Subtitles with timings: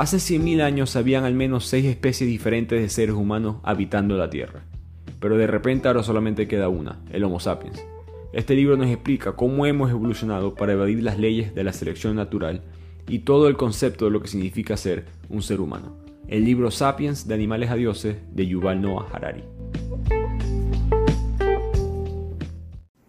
[0.00, 4.62] Hace 100.000 años habían al menos 6 especies diferentes de seres humanos habitando la Tierra,
[5.20, 7.84] pero de repente ahora solamente queda una, el Homo sapiens.
[8.32, 12.62] Este libro nos explica cómo hemos evolucionado para evadir las leyes de la selección natural
[13.08, 15.98] y todo el concepto de lo que significa ser un ser humano.
[16.28, 19.44] El libro Sapiens de Animales a Dioses de Yuval Noah Harari.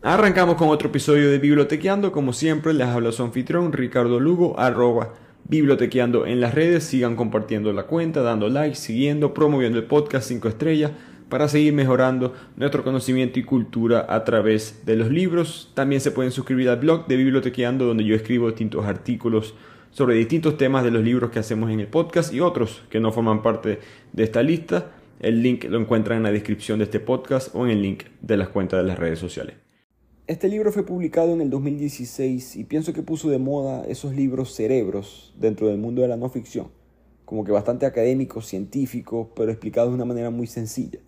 [0.02, 2.12] Arrancamos con otro episodio de Bibliotequeando.
[2.12, 5.14] Como siempre, les habla su anfitrión Ricardo Lugo, arroba
[5.48, 6.84] bibliotequeando en las redes.
[6.84, 10.91] Sigan compartiendo la cuenta, dando like, siguiendo, promoviendo el podcast 5 estrellas
[11.31, 15.72] para seguir mejorando nuestro conocimiento y cultura a través de los libros.
[15.73, 19.55] También se pueden suscribir al blog de Bibliotequeando, donde yo escribo distintos artículos
[19.91, 23.14] sobre distintos temas de los libros que hacemos en el podcast y otros que no
[23.14, 23.80] forman parte
[24.12, 24.92] de esta lista.
[25.22, 28.36] El link lo encuentran en la descripción de este podcast o en el link de
[28.38, 29.55] las cuentas de las redes sociales.
[30.31, 34.55] Este libro fue publicado en el 2016 y pienso que puso de moda esos libros
[34.55, 36.69] cerebros dentro del mundo de la no ficción,
[37.25, 41.00] como que bastante académicos, científicos, pero explicados de una manera muy sencilla.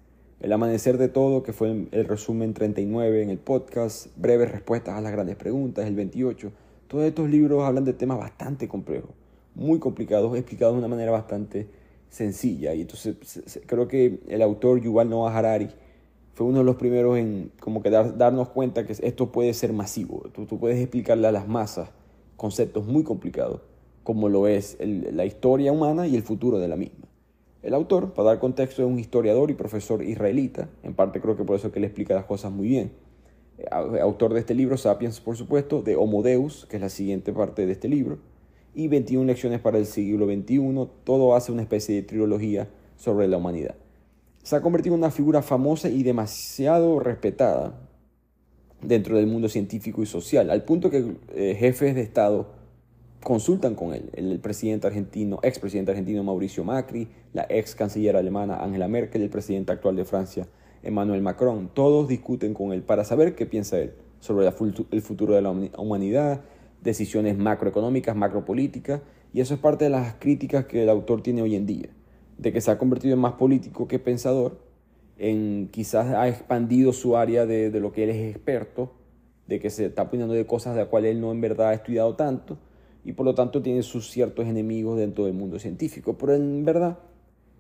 [0.42, 5.00] El amanecer de todo, que fue el resumen 39 en el podcast, breves respuestas a
[5.00, 6.52] las grandes preguntas, el 28.
[6.90, 9.12] Todos estos libros hablan de temas bastante complejos,
[9.56, 11.70] muy complicados, explicados de una manera bastante
[12.10, 12.74] sencilla.
[12.74, 13.16] Y entonces
[13.68, 15.70] creo que el autor Yuval Noah Harari
[16.34, 20.24] fue uno de los primeros en como que darnos cuenta que esto puede ser masivo.
[20.34, 21.90] Tú, puedes explicarle a las masas
[22.38, 23.62] conceptos muy complicados,
[24.04, 27.08] como lo es la historia humana y el futuro de la misma.
[27.62, 31.46] El autor, para dar contexto, es un historiador y profesor israelita, en parte creo que
[31.46, 32.92] por eso que le explica las cosas muy bien.
[34.02, 37.66] Autor de este libro, Sapiens, por supuesto, de Homo Deus, que es la siguiente parte
[37.66, 38.18] de este libro,
[38.74, 43.38] y 21 lecciones para el siglo XXI, todo hace una especie de trilogía sobre la
[43.38, 43.76] humanidad
[44.44, 47.80] se ha convertido en una figura famosa y demasiado respetada
[48.82, 52.48] dentro del mundo científico y social, al punto que eh, jefes de Estado
[53.24, 58.90] consultan con él, el presidente argentino, expresidente argentino Mauricio Macri, la ex canciller alemana Angela
[58.90, 60.46] Merkel, el presidente actual de Francia
[60.84, 65.42] Emmanuel Macron, todos discuten con él para saber qué piensa él sobre el futuro de
[65.42, 66.42] la humanidad,
[66.82, 69.02] decisiones macroeconómicas, macropolíticas,
[69.34, 71.90] y eso es parte de las críticas que el autor tiene hoy en día
[72.38, 74.58] de que se ha convertido en más político que pensador,
[75.18, 78.92] en quizás ha expandido su área de, lo que él es experto,
[79.48, 81.74] de que se está poniendo de cosas de las cuales él no en verdad ha
[81.74, 82.58] estudiado tanto,
[83.06, 86.18] y por lo tanto tiene sus ciertos enemigos dentro del mundo científico.
[86.18, 86.98] Pero en verdad,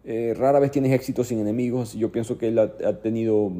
[0.06, 1.94] eh, rara vez tienes éxito sin enemigos.
[1.94, 3.52] Yo pienso que él ha, tenido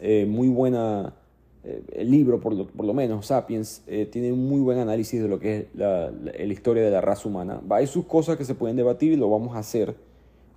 [0.00, 1.14] eh, muy buena...
[1.62, 5.28] Eh, el libro, por lo, por lo menos, Sapiens, tiene un muy buen análisis de
[5.28, 7.60] lo que es la, la, historia de la raza humana.
[7.68, 9.94] Hay sus cosas que se pueden debatir y lo vamos a hacer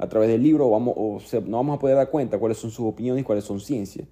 [0.03, 2.85] a través del libro vamos, o no vamos a poder dar cuenta cuáles son sus
[2.85, 4.05] opiniones y cuáles son ciencias.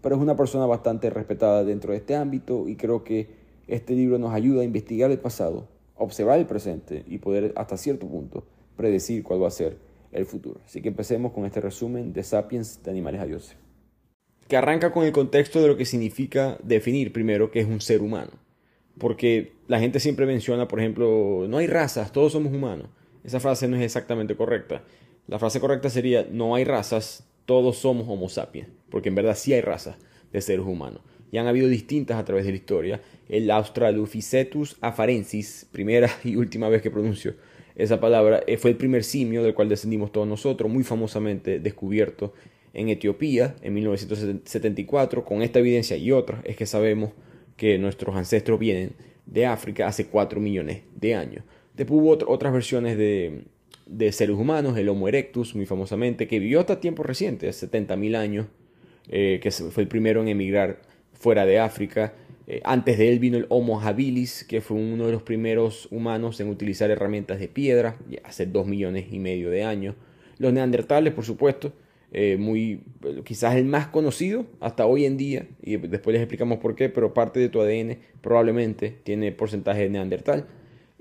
[0.00, 3.28] Pero es una persona bastante respetada dentro de este ámbito y creo que
[3.66, 5.66] este libro nos ayuda a investigar el pasado,
[5.96, 8.44] observar el presente y poder hasta cierto punto
[8.76, 9.78] predecir cuál va a ser
[10.12, 10.60] el futuro.
[10.64, 13.56] Así que empecemos con este resumen de Sapiens de Animales a Dioses.
[14.46, 18.00] Que arranca con el contexto de lo que significa definir primero qué es un ser
[18.00, 18.30] humano.
[18.98, 22.88] Porque la gente siempre menciona, por ejemplo, no hay razas, todos somos humanos.
[23.24, 24.82] Esa frase no es exactamente correcta.
[25.26, 29.52] La frase correcta sería, no hay razas, todos somos Homo sapiens, porque en verdad sí
[29.52, 29.96] hay razas
[30.32, 31.00] de seres humanos.
[31.30, 33.00] Y han habido distintas a través de la historia.
[33.28, 37.34] El Australopithecus afarensis, primera y última vez que pronuncio
[37.74, 42.34] esa palabra, eh, fue el primer simio del cual descendimos todos nosotros, muy famosamente descubierto
[42.74, 45.24] en Etiopía en 1974.
[45.24, 47.12] Con esta evidencia y otras es que sabemos
[47.56, 48.92] que nuestros ancestros vienen
[49.24, 51.44] de África hace 4 millones de años.
[51.74, 53.44] Después hubo otras versiones de,
[53.92, 58.46] de seres humanos, el Homo erectus, muy famosamente, que vivió hasta tiempos recientes, 70.000 años,
[59.08, 60.80] eh, que fue el primero en emigrar
[61.12, 62.14] fuera de África.
[62.46, 66.40] Eh, antes de él vino el Homo habilis, que fue uno de los primeros humanos
[66.40, 69.94] en utilizar herramientas de piedra, hace dos millones y medio de años.
[70.38, 71.72] Los neandertales, por supuesto,
[72.12, 72.80] eh, muy,
[73.24, 77.12] quizás el más conocido hasta hoy en día, y después les explicamos por qué, pero
[77.12, 80.46] parte de tu ADN probablemente tiene porcentaje de neandertal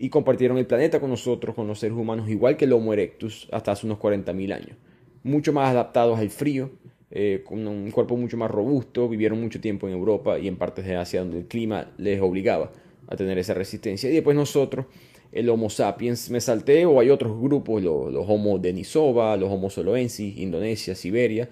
[0.01, 3.47] y compartieron el planeta con nosotros, con los seres humanos, igual que el Homo erectus
[3.51, 4.75] hasta hace unos 40.000 años.
[5.21, 6.71] Mucho más adaptados al frío,
[7.11, 10.85] eh, con un cuerpo mucho más robusto, vivieron mucho tiempo en Europa y en partes
[10.85, 12.71] de Asia donde el clima les obligaba
[13.07, 14.09] a tener esa resistencia.
[14.09, 14.87] Y después nosotros,
[15.31, 20.35] el Homo sapiens, me salté, o hay otros grupos, los, Homo denisova, los Homo soloensis,
[20.35, 21.47] Indonesia, Siberia,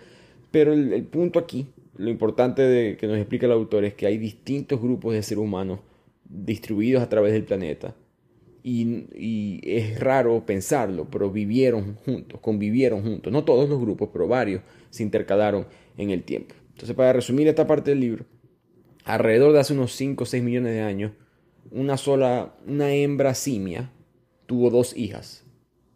[0.50, 1.68] pero el, punto aquí,
[1.98, 5.82] lo importante que nos explica el autor es que hay distintos grupos de seres humanos
[6.28, 7.94] distribuidos a través del planeta
[8.64, 13.32] y, es raro pensarlo, pero vivieron juntos, convivieron juntos.
[13.32, 15.68] No todos los grupos, pero varios se intercalaron
[15.98, 16.56] en el tiempo.
[16.72, 18.26] Entonces, para resumir esta parte del libro,
[19.06, 21.12] alrededor de hace unos 5 o 6 millones de años,
[21.72, 23.92] una sola, una hembra simia
[24.46, 25.46] tuvo dos hijas.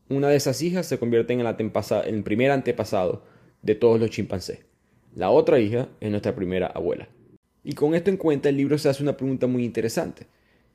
[0.09, 3.23] Una de esas hijas se convierte en el, en el primer antepasado
[3.63, 4.65] de todos los chimpancés.
[5.15, 7.07] La otra hija es nuestra primera abuela.
[7.63, 10.27] Y con esto en cuenta, el libro se hace una pregunta muy interesante,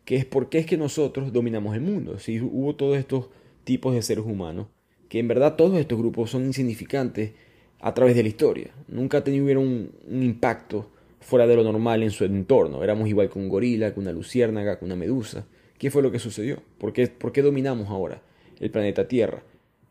[0.09, 2.19] que es por qué es que nosotros dominamos el mundo.
[2.19, 3.29] Si hubo todos estos
[3.65, 4.69] tipos de seres humanos,
[5.11, 7.33] que en verdad todos estos grupos son insignificantes
[7.79, 8.71] a través de la historia.
[8.89, 10.89] Nunca tuvieron un, un impacto
[11.21, 12.83] fuera de lo normal en su entorno.
[12.83, 15.45] Éramos igual que un gorila, que una luciérnaga, que una medusa.
[15.77, 16.63] ¿Qué fue lo que sucedió?
[16.79, 18.23] ¿Por qué, ¿Por qué dominamos ahora
[18.61, 19.43] el planeta Tierra?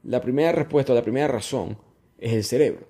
[0.03, 1.77] La primera respuesta, la primera razón
[2.17, 2.87] es el cerebro.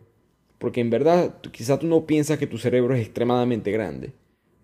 [0.59, 4.13] Porque en verdad, quizá tú no piensas que tu cerebro es extremadamente grande,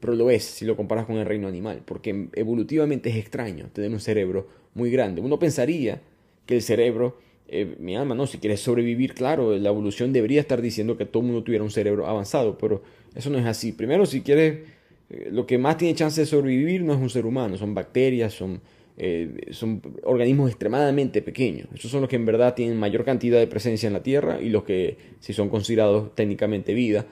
[0.03, 3.89] pero lo es si lo comparas con el reino animal, porque evolutivamente es extraño tener
[3.89, 5.21] un cerebro muy grande.
[5.21, 6.01] Uno pensaría
[6.45, 7.17] que el cerebro,
[7.47, 11.23] eh, mi alma, no, si quieres sobrevivir, claro, la evolución debería estar diciendo que todo
[11.23, 12.83] el mundo tuviera un cerebro avanzado, pero
[13.15, 13.71] eso no es así.
[13.71, 14.67] Primero, si quieres
[15.09, 18.33] eh, lo que más tiene chance de sobrevivir no es un ser humano, son bacterias,
[18.33, 18.59] son,
[18.97, 21.69] eh, son organismos extremadamente pequeños.
[21.73, 24.49] Esos son los que en verdad tienen mayor cantidad de presencia en la Tierra y
[24.49, 27.05] los que si son considerados técnicamente vida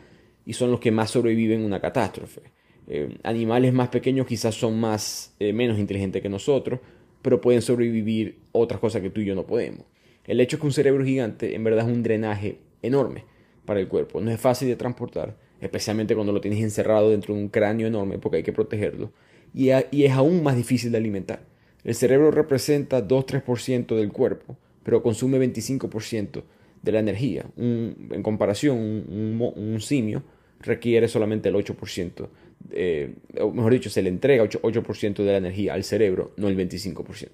[0.46, 2.42] y son los que más sobreviven en una catástrofe.
[2.88, 6.80] Eh, animales más pequeños quizás son más menos inteligentes que nosotros,
[7.22, 9.86] pero pueden sobrevivir otras cosas que tú y yo no podemos.
[10.26, 13.26] El hecho es que un cerebro gigante en verdad es un drenaje enorme
[13.66, 17.42] para el cuerpo, no es fácil de transportar especialmente cuando lo tienes encerrado dentro de
[17.42, 19.12] un cráneo enorme porque hay que protegerlo,
[19.54, 21.44] y, es aún más difícil de alimentar.
[21.84, 26.44] El cerebro representa 2-3% del cuerpo, pero consume 25%
[26.82, 27.46] de la energía.
[27.58, 30.24] en comparación, un, simio
[30.60, 32.28] requiere solamente el 8%,
[32.72, 36.48] eh, o mejor dicho, se le entrega 8%, 8 de la energía al cerebro, no
[36.48, 37.30] el 25%.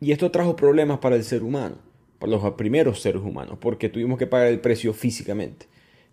[0.00, 1.76] Y esto trajo problemas para el ser humano,
[2.18, 5.66] para los primeros seres humanos, porque tuvimos que pagar el precio físicamente.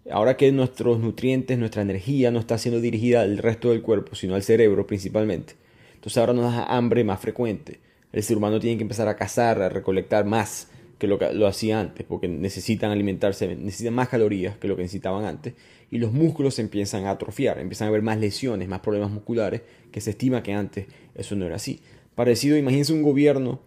[0.09, 4.35] Ahora que nuestros nutrientes, nuestra energía no está siendo dirigida al resto del cuerpo, sino
[4.35, 5.55] al cerebro principalmente.
[5.95, 7.79] Entonces ahora nos da hambre más frecuente.
[8.11, 11.79] El ser humano tiene que empezar a cazar, a recolectar más que lo lo hacía
[11.79, 15.53] antes, porque necesitan alimentarse, necesitan más calorías que lo que necesitaban antes,
[15.91, 19.61] y los músculos se empiezan a atrofiar, empiezan a haber más lesiones, más problemas musculares,
[19.91, 21.79] que se estima que antes eso no era así.
[22.15, 23.59] Parecido, imagínense un gobierno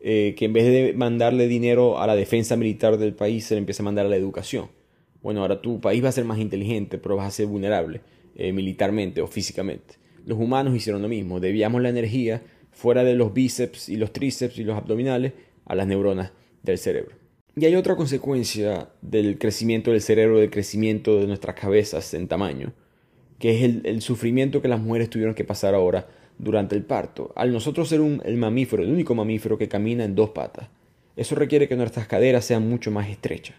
[0.00, 3.58] eh, que en vez de mandarle dinero a la defensa militar del país, se le
[3.58, 4.68] empieza a mandar a la educación
[5.22, 8.00] bueno, ahora tu país va a ser más inteligente, pero vas a ser vulnerable
[8.34, 9.94] eh, militarmente o físicamente.
[10.24, 14.58] Los humanos hicieron lo mismo, debíamos la energía fuera de los bíceps y los tríceps
[14.58, 15.32] y los abdominales
[15.66, 16.32] a las neuronas
[16.62, 17.16] del cerebro.
[17.56, 22.72] Y hay otra consecuencia del crecimiento del cerebro, del crecimiento de nuestras cabezas en tamaño,
[23.38, 26.08] que es el, sufrimiento que las mujeres tuvieron que pasar ahora
[26.38, 27.32] durante el parto.
[27.36, 30.68] Al nosotros ser un, el mamífero, el único mamífero que camina en dos patas,
[31.16, 33.56] eso requiere que nuestras caderas sean mucho más estrechas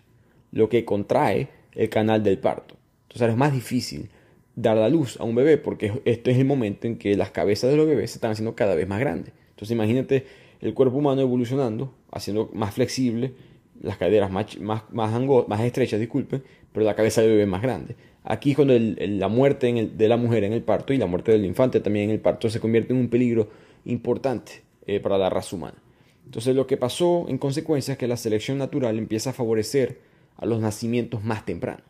[0.51, 2.75] lo que contrae el canal del parto.
[3.03, 4.09] Entonces es más difícil
[4.55, 7.71] dar la luz a un bebé porque este es el momento en que las cabezas
[7.71, 9.33] de los bebés se están haciendo cada vez más grandes.
[9.51, 10.25] Entonces imagínate
[10.61, 13.33] el cuerpo humano evolucionando, haciendo más flexible,
[13.81, 17.95] las caderas más, más, más, estrechas, disculpen, pero la cabeza del bebé más grande.
[18.23, 21.45] Aquí es cuando la muerte de la mujer en el parto y la muerte del
[21.45, 23.49] infante también en el parto se convierte en un peligro
[23.85, 25.77] importante eh, para la raza humana.
[26.25, 29.99] Entonces lo que pasó en consecuencia es que la selección natural empieza a favorecer
[30.37, 31.85] a los nacimientos más tempranos.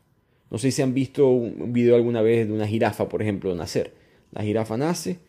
[0.49, 3.93] No sé si han visto un video alguna vez de una jirafa, por ejemplo, nacer.
[4.31, 5.19] La jirafa nace,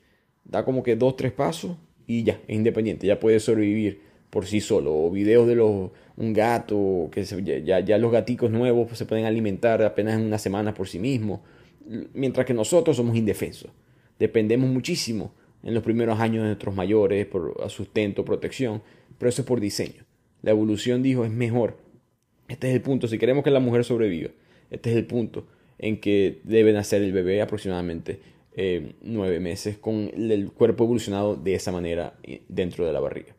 [0.44, 4.60] da como que dos, tres pasos y ya, es independiente, ya puede sobrevivir por sí
[4.60, 4.94] solo.
[4.94, 9.82] O videos de los, un gato, que ya, ya los gaticos nuevos se pueden alimentar
[9.82, 11.40] apenas en una semana por sí mismos.
[12.14, 13.70] Mientras que nosotros somos indefensos.
[14.18, 18.82] Dependemos muchísimo en los primeros años de nuestros mayores por sustento, protección,
[19.18, 20.04] pero eso es por diseño.
[20.42, 21.76] La evolución dijo es mejor
[22.52, 24.30] este es el punto, si queremos que la mujer sobreviva,
[24.70, 25.46] este es el punto
[25.78, 28.20] en que debe nacer el bebé aproximadamente
[28.56, 33.34] eh, nueve meses con el cuerpo evolucionado de esa manera eh, dentro de la barriga.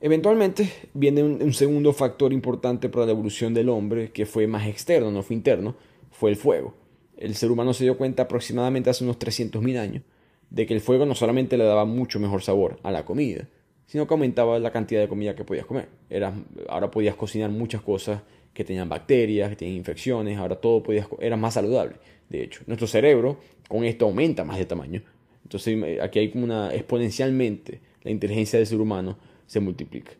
[0.00, 5.12] Eventualmente viene un, segundo factor importante para la evolución del hombre que fue más externo,
[5.12, 5.76] no fue interno,
[6.10, 6.74] fue el fuego.
[7.16, 10.02] El ser humano se dio cuenta aproximadamente hace unos 300.000 años
[10.50, 13.48] de que el fuego no solamente le daba mucho mejor sabor a la comida,
[13.86, 15.88] sino que aumentaba la cantidad de comida que podías comer.
[16.10, 16.34] Era,
[16.68, 21.36] ahora podías cocinar muchas cosas que tenían bacterias, que tenían infecciones, ahora todo podías, era
[21.36, 21.94] más saludable.
[22.32, 23.36] De hecho, nuestro cerebro
[23.68, 25.02] con esto aumenta más de tamaño.
[25.42, 30.12] Entonces aquí hay como una exponencialmente la inteligencia del ser humano se multiplica.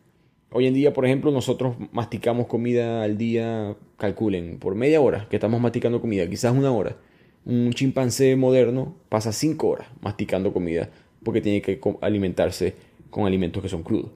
[0.51, 5.37] Hoy en día, por ejemplo, nosotros masticamos comida al día, calculen, por media hora que
[5.37, 6.97] estamos masticando comida, quizás una hora.
[7.45, 10.91] Un chimpancé moderno pasa cinco horas masticando comida
[11.23, 12.75] porque tiene que alimentarse
[13.09, 14.11] con alimentos que son crudos.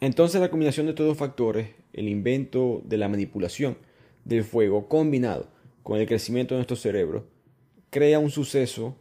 [0.00, 3.76] Entonces la combinación de estos dos factores, el invento de la manipulación
[4.24, 5.48] del fuego combinado
[5.82, 7.33] con el crecimiento de nuestro cerebro,
[7.94, 8.96] crea un suceso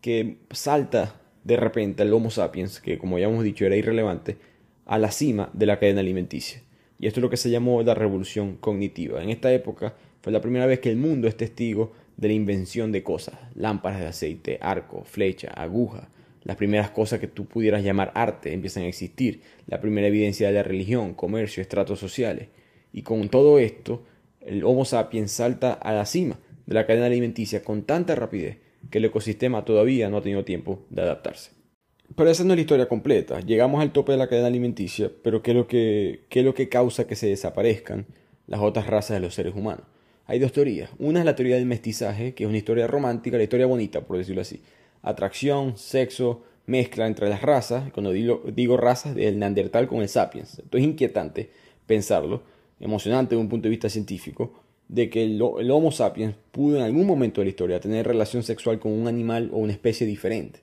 [0.00, 4.38] que salta de repente al Homo sapiens, que como ya hemos dicho era irrelevante,
[4.86, 6.62] a la cima de la cadena alimenticia.
[6.98, 9.22] Y esto es lo que se llamó la revolución cognitiva.
[9.22, 12.90] En esta época fue la primera vez que el mundo es testigo de la invención
[12.90, 16.08] de cosas, lámparas de aceite, arco, flecha, aguja,
[16.42, 20.54] las primeras cosas que tú pudieras llamar arte empiezan a existir, la primera evidencia de
[20.54, 22.48] la religión, comercio, estratos sociales.
[22.94, 24.04] Y con todo esto,
[24.40, 28.58] el Homo sapiens salta a la cima de la cadena alimenticia con tanta rapidez
[28.90, 31.52] que el ecosistema todavía no ha tenido tiempo de adaptarse.
[32.14, 33.40] Pero esa no es la historia completa.
[33.40, 36.68] Llegamos al tope de la cadena alimenticia, pero ¿qué es lo que, es lo que
[36.68, 38.04] causa que se desaparezcan
[38.46, 39.86] las otras razas de los seres humanos?
[40.26, 40.90] Hay dos teorías.
[40.98, 44.18] Una es la teoría del mestizaje, que es una historia romántica, la historia bonita, por
[44.18, 44.60] decirlo así.
[45.00, 47.90] Atracción, sexo, mezcla entre las razas.
[47.92, 50.58] Cuando digo, digo razas, del neandertal con el sapiens.
[50.58, 51.48] Esto es inquietante
[51.86, 52.42] pensarlo,
[52.78, 57.06] emocionante desde un punto de vista científico, de que el, Homo sapiens pudo en algún
[57.06, 60.60] momento de la historia tener relación sexual con un animal o una especie diferente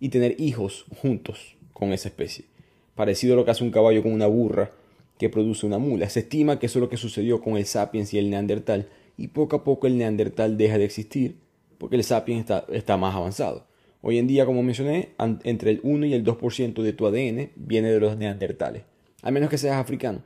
[0.00, 2.46] y tener hijos juntos con esa especie.
[2.94, 4.72] Parecido a lo que hace un caballo con una burra
[5.18, 6.08] que produce una mula.
[6.08, 9.28] Se estima que eso es lo que sucedió con el sapiens y el neandertal y
[9.28, 11.36] poco a poco el neandertal deja de existir
[11.78, 13.66] porque el sapiens está, está más avanzado.
[14.00, 15.10] Hoy en día, como mencioné,
[15.44, 18.82] entre el 1 y el 2% de tu ADN viene de los neandertales,
[19.22, 20.22] a menos que seas africano,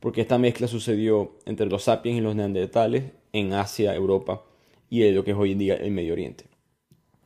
[0.00, 4.42] porque esta mezcla sucedió entre los sapiens y los neandertales en Asia, Europa
[4.90, 6.44] y lo que es hoy en día el Medio Oriente.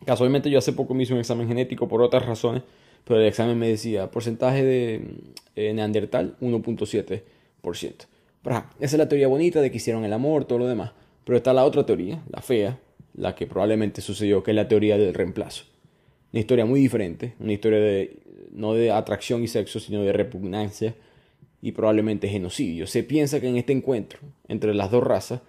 [0.04, 2.62] Casualmente yo hace poco me hice un examen genético por otras razones,
[3.04, 5.04] pero el examen me decía porcentaje de
[5.54, 7.22] eh, neandertal 1.7%.
[8.42, 10.92] esa es la teoría bonita de que hicieron el amor, todo lo demás.
[11.24, 12.80] Pero está la otra teoría, la fea,
[13.14, 15.64] la que probablemente sucedió, que es la teoría del reemplazo.
[16.32, 18.18] Una historia muy diferente, una historia de
[18.52, 20.94] no de atracción y sexo, sino de repugnancia
[21.62, 22.86] y probablemente genocidio.
[22.86, 25.40] Se piensa que en este encuentro entre las dos razas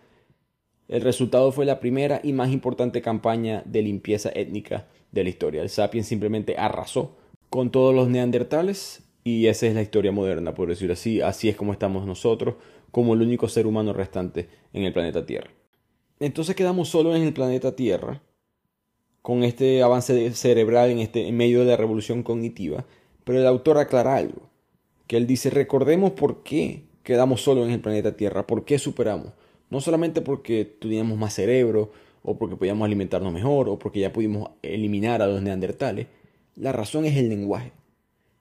[0.88, 5.62] el resultado fue la primera y más importante campaña de limpieza étnica de la historia.
[5.62, 7.16] El Sapiens simplemente arrasó
[7.50, 11.22] con todos los neandertales y esa es la historia moderna, por decirlo así.
[11.22, 12.56] Así es como estamos nosotros,
[12.92, 15.50] como el único ser humano restante en el planeta Tierra.
[16.20, 18.22] Entonces quedamos solo en el planeta Tierra,
[19.22, 22.86] con este avance cerebral en, este, en medio de la revolución cognitiva,
[23.24, 24.50] pero el autor aclara algo,
[25.08, 29.34] que él dice, recordemos por qué quedamos solo en el planeta Tierra, por qué superamos
[29.74, 31.92] no solamente porque teníamos más cerebro,
[32.22, 36.06] o porque podíamos alimentarnos mejor, o porque ya pudimos eliminar a los neandertales.
[36.56, 37.72] La razón es el lenguaje.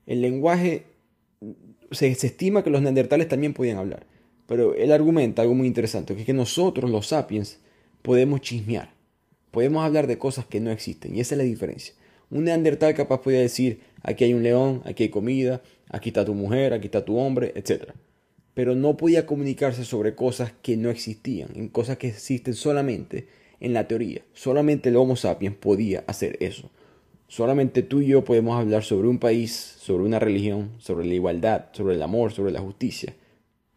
[0.06, 0.84] El lenguaje,
[1.90, 4.06] se, se estima que los neandertales también podían hablar.
[4.46, 7.60] Pero él argumenta algo muy interesante, que es que nosotros, los sapiens,
[8.02, 8.92] podemos chismear.
[9.52, 11.16] Podemos hablar de cosas que no existen.
[11.16, 11.94] Y esa es la diferencia.
[12.30, 15.62] Un neandertal capaz podía decir, aquí hay un león, aquí hay comida,
[15.92, 17.92] aquí está tu mujer, aquí está tu hombre, etc
[18.54, 23.28] pero no podía comunicarse sobre cosas que no existían, en cosas que existen solamente
[23.60, 24.22] en la teoría.
[24.34, 26.70] Solamente el Homo sapiens podía hacer eso.
[27.28, 31.66] Solamente tú y yo podemos hablar sobre un país, sobre una religión, sobre la igualdad,
[31.72, 33.14] sobre el amor, sobre la justicia.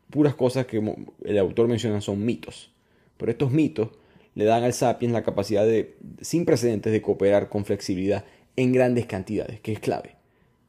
[0.09, 0.81] Puras cosas que
[1.23, 2.71] el autor menciona son mitos.
[3.15, 3.89] Pero estos mitos
[4.33, 8.25] le dan al sapiens la capacidad de, sin precedentes de cooperar con flexibilidad
[8.57, 10.15] en grandes cantidades, que es clave.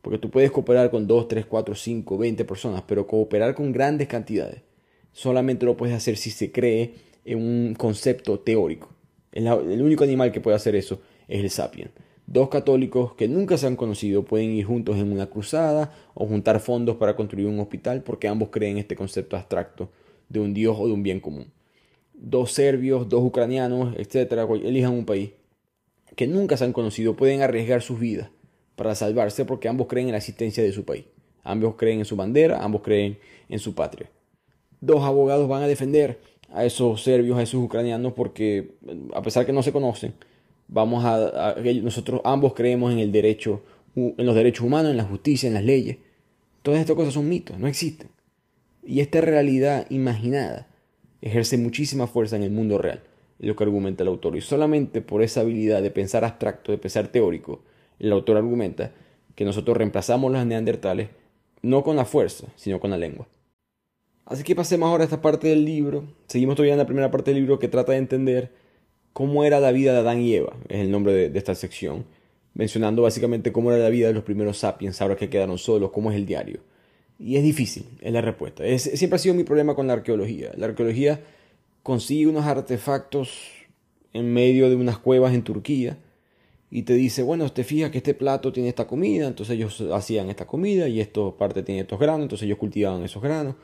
[0.07, 4.07] Porque tú puedes cooperar con 2, 3, 4, 5, 20 personas, pero cooperar con grandes
[4.07, 4.63] cantidades
[5.11, 6.95] solamente lo puedes hacer si se cree
[7.25, 8.89] en un concepto teórico.
[9.33, 9.49] El,
[9.83, 11.91] único animal que puede hacer eso es el sapien.
[12.25, 16.61] Dos católicos que nunca se han conocido pueden ir juntos en una cruzada o juntar
[16.61, 19.91] fondos para construir un hospital porque ambos creen este concepto abstracto
[20.29, 21.51] de un dios o de un bien común.
[22.15, 25.31] Dos serbios, dos ucranianos, etcétera, elijan un país
[26.15, 28.31] que nunca se han conocido, pueden arriesgar sus vidas
[28.77, 31.05] para salvarse porque ambos creen en la existencia de su país.
[31.43, 33.19] Ambos creen en su bandera, ambos creen
[33.49, 34.11] en su patria.
[34.81, 36.21] Dos abogados van a defender
[36.53, 38.77] a esos serbios, a esos ucranianos, porque
[39.15, 40.15] a pesar que no se conocen,
[40.69, 43.63] vamos a, nosotros ambos creemos en el derecho,
[43.95, 45.99] en los derechos humanos, en la justicia, en las leyes.
[46.63, 48.09] Todas estas cosas son mitos, no existen.
[48.85, 50.69] Y esta realidad imaginada
[51.21, 53.03] ejerce muchísima fuerza en el mundo real,
[53.39, 54.37] es lo que argumenta el autor.
[54.37, 57.63] Y solamente por esa habilidad de pensar abstracto, de pensar teórico,
[57.99, 58.93] el autor argumenta
[59.35, 61.09] que nosotros reemplazamos los neandertales
[61.63, 63.27] no con la fuerza, sino con la lengua.
[64.25, 66.05] Así que pasemos ahora a esta parte del libro.
[66.27, 68.51] Seguimos todavía en la primera parte del libro que trata de entender
[69.13, 72.05] cómo era la vida de Adán y Eva, es el nombre de, esta sección,
[72.55, 76.11] mencionando básicamente cómo era la vida de los primeros sapiens, ahora que quedaron solos, cómo
[76.11, 76.61] es el diario.
[77.19, 78.65] Y es difícil, es la respuesta.
[78.79, 80.53] siempre ha sido mi problema con la arqueología.
[80.57, 81.21] La arqueología
[81.83, 83.51] consigue unos artefactos
[84.13, 85.97] en medio de unas cuevas en Turquía
[86.77, 90.29] y te dice, bueno, te fijas que este plato tiene esta comida, entonces ellos hacían
[90.29, 93.55] esta comida y esto parte tiene estos granos, entonces ellos cultivaban esos granos.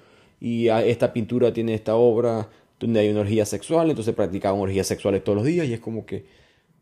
[0.40, 2.48] Y esta pintura tiene esta obra
[2.80, 6.06] donde hay una orgía sexual, entonces practicaban orgías sexuales todos los días y es como
[6.06, 6.24] que,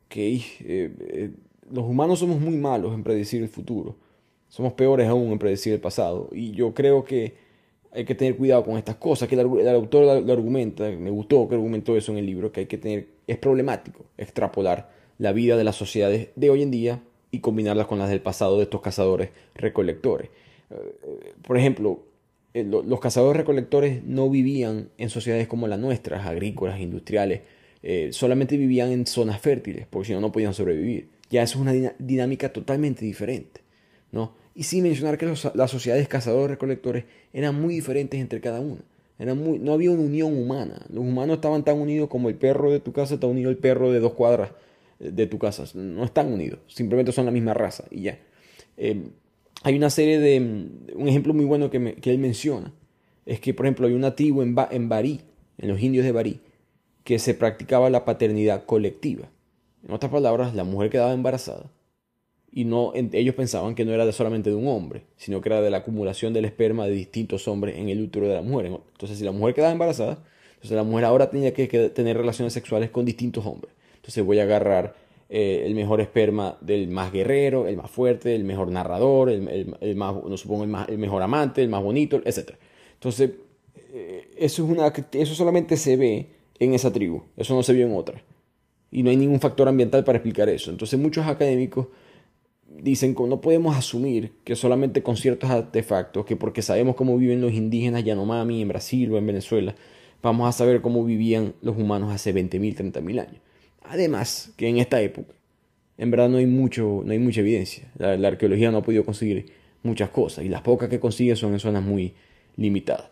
[0.08, 1.30] que eh, eh,
[1.68, 3.96] los humanos somos muy malos en predecir el futuro,
[4.48, 6.28] somos peores aún en predecir el pasado.
[6.30, 7.34] Y yo creo que
[7.90, 11.56] hay que tener cuidado con estas cosas, que el, autor lo, argumenta, me gustó que
[11.56, 15.64] argumentó eso en el libro, que hay que tener, es problemático extrapolar la vida de
[15.64, 19.28] las sociedades de hoy en día y combinarlas con las del pasado de estos cazadores
[19.54, 20.30] recolectores.
[20.70, 22.02] Eh, por ejemplo,
[22.54, 27.42] eh, los cazadores recolectores no vivían en sociedades como las nuestras, agrícolas, industriales,
[27.82, 31.10] eh, solamente vivían en zonas fértiles, porque si no, no podían sobrevivir.
[31.28, 33.60] Ya eso es una dinámica totalmente diferente.
[34.12, 34.32] ¿no?
[34.54, 38.80] Y sin mencionar que las sociedades cazadores-recolectores eran muy diferentes entre cada una.
[39.34, 40.86] muy, no había una unión humana.
[40.88, 43.92] Los humanos estaban tan unidos como el perro de tu casa está unido el perro
[43.92, 44.52] de dos cuadras
[45.00, 45.64] de tu casa.
[45.74, 48.18] No están unidos, simplemente son la misma raza y ya.
[48.76, 49.08] Eh,
[49.62, 50.38] hay una serie de...
[50.94, 52.72] Un ejemplo muy bueno que, que, él menciona
[53.26, 55.20] es que, por ejemplo, hay una tribu en, en Barí,
[55.58, 56.40] en los indios de Barí,
[57.04, 59.28] que se practicaba la paternidad colectiva.
[59.86, 61.70] En otras palabras, la mujer quedaba embarazada
[62.52, 65.70] y no ellos pensaban que no era solamente de un hombre, sino que era de
[65.70, 68.66] la acumulación del esperma de distintos hombres en el útero de la mujer.
[68.66, 72.90] Entonces, si la mujer quedaba embarazada, entonces la mujer ahora tenía que, tener relaciones sexuales
[72.90, 73.72] con distintos hombres.
[74.00, 74.94] Entonces voy a agarrar
[75.28, 79.42] eh, el mejor esperma del más guerrero, el más fuerte, el mejor narrador, el,
[79.94, 82.52] más, no supongo, el, mejor amante, el más bonito, etc.
[82.94, 83.30] Entonces,
[83.92, 86.26] eh, eso, es una, eso solamente se ve
[86.58, 88.22] en esa tribu, eso no se vio en otra.
[88.90, 90.70] Y no hay ningún factor ambiental para explicar eso.
[90.70, 91.86] Entonces muchos académicos
[92.82, 97.40] dicen que no podemos asumir que solamente con ciertos artefactos, que porque sabemos cómo viven
[97.40, 99.74] los indígenas Yanomami en Brasil o en Venezuela,
[100.22, 103.40] vamos a saber cómo vivían los humanos hace 20.000, 30.000 años.
[103.82, 105.34] Además, que en esta época,
[105.98, 107.90] en verdad no hay, mucho, no hay mucha evidencia.
[107.98, 109.46] La, arqueología no ha podido conseguir
[109.82, 112.14] muchas cosas y las pocas que consigue son en zonas muy
[112.56, 113.08] limitadas.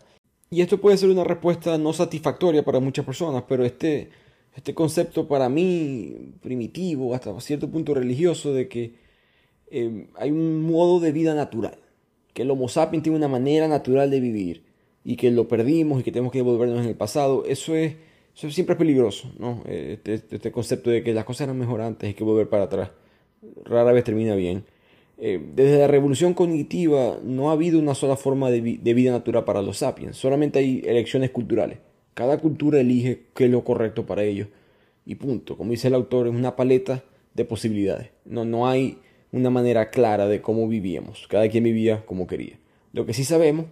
[0.51, 4.09] Y esto puede ser una respuesta no satisfactoria para muchas personas, pero este,
[4.57, 9.09] este concepto para mí primitivo, hasta cierto punto religioso, de que
[9.71, 11.79] Em, hay un modo de vida natural,
[12.33, 14.63] que el Homo sapiens tiene una manera natural de vivir
[15.05, 17.97] y que lo perdimos y que tenemos que devolvernos en el pasado, eso es,
[18.39, 19.63] siempre es peligroso, ¿no?
[19.67, 22.65] Este, este, este, concepto de que las cosas eran mejor antes y que volver para
[22.65, 22.91] atrás,
[23.65, 24.65] rara vez termina bien.
[25.19, 29.45] Eh, desde la revolución cognitiva no ha habido una sola forma de, de, vida natural
[29.45, 31.79] para los sapiens, solamente hay elecciones culturales.
[32.15, 34.49] Cada cultura elige qué es lo correcto para ellos
[35.05, 35.57] y punto.
[35.57, 37.03] Como dice el autor, es una paleta
[37.35, 38.11] de posibilidades.
[38.25, 38.99] No, no hay
[39.33, 41.27] una manera clara de cómo vivíamos.
[41.29, 42.59] Cada quien vivía como quería.
[42.93, 43.67] Lo que sí sabemos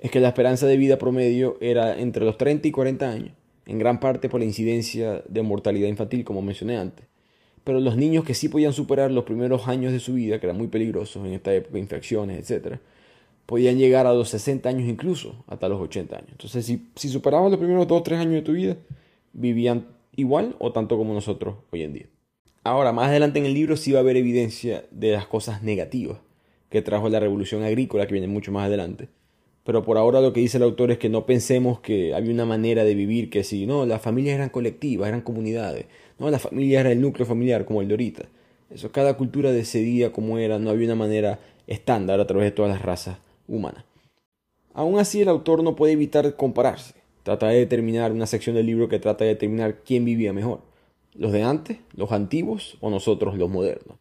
[0.00, 3.32] es que la esperanza de vida promedio era entre los 30 y 40 años,
[3.68, 7.04] en gran parte por la incidencia de mortalidad infantil, como mencioné antes.
[7.64, 10.56] Pero los niños que sí podían superar los primeros años de su vida, que eran
[10.56, 12.78] muy peligrosos en esta época, infecciones, etc.,
[13.44, 16.30] podían llegar a los 60 años incluso, hasta los 80 años.
[16.32, 18.76] Entonces, si, si superaban los primeros 2 o 3 años de tu vida,
[19.34, 22.06] vivían igual o tanto como nosotros hoy en día.
[22.64, 26.18] Ahora, más adelante en el libro sí va a haber evidencia de las cosas negativas
[26.70, 29.08] que trajo la revolución agrícola, que viene mucho más adelante.
[29.68, 32.46] Pero por ahora lo que dice el autor es que no pensemos que había una
[32.46, 35.84] manera de vivir que si, no, las familias eran colectivas, eran comunidades,
[36.18, 38.24] no, la familia era el núcleo familiar como el de ahorita.
[38.70, 42.72] Eso, cada cultura decidía cómo era, no había una manera estándar a través de todas
[42.72, 43.84] las razas humanas.
[44.72, 46.94] Aún así, el autor no puede evitar compararse.
[47.22, 50.62] Trata de determinar una sección del libro que trata de determinar quién vivía mejor
[51.14, 53.98] los de antes, los antiguos o nosotros los modernos.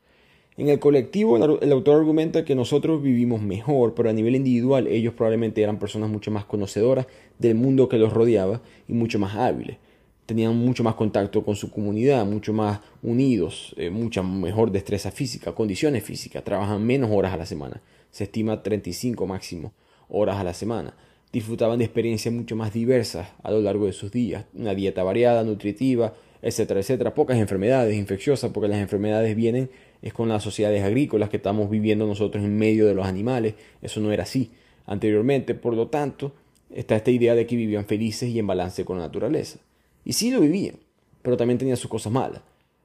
[0.58, 5.14] En el colectivo el autor argumenta que nosotros vivimos mejor, pero a nivel individual ellos
[5.14, 7.06] probablemente eran personas mucho más conocedoras
[7.38, 9.78] del mundo que los rodeaba y mucho más hábiles.
[10.26, 15.54] Tenían mucho más contacto con su comunidad, mucho más unidos, eh, mucha mejor destreza física,
[15.54, 19.74] condiciones físicas, trabajan menos horas a la semana, se estima 35 máximo
[20.10, 20.96] horas a la semana.
[21.32, 25.44] Disfrutaban de experiencias mucho más diversas a lo largo de sus días, una dieta variada,
[25.44, 27.14] nutritiva, etcétera, etcétera.
[27.14, 29.70] Pocas enfermedades infecciosas, porque las enfermedades vienen
[30.02, 33.56] es con las sociedades agrícolas que estamos viviendo nosotros en medio de los animales.
[33.82, 34.52] Eso no era así
[34.86, 35.56] anteriormente.
[35.56, 36.34] Por lo tanto,
[36.74, 39.60] está esta idea de que vivían felices y en balance con la naturaleza.
[40.06, 40.76] Y sí lo vivían,
[41.22, 42.42] pero también tenían sus cosas malas.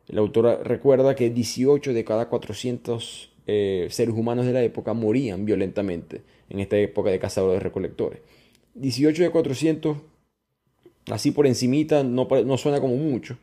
[0.08, 5.44] El autor recuerda que 18 de cada 400 eh, seres humanos de la época morían
[5.44, 8.20] violentamente en esta época de cazadores recolectores.
[8.74, 9.98] 18 de 400
[11.10, 13.36] así por encimita no, no suena como mucho,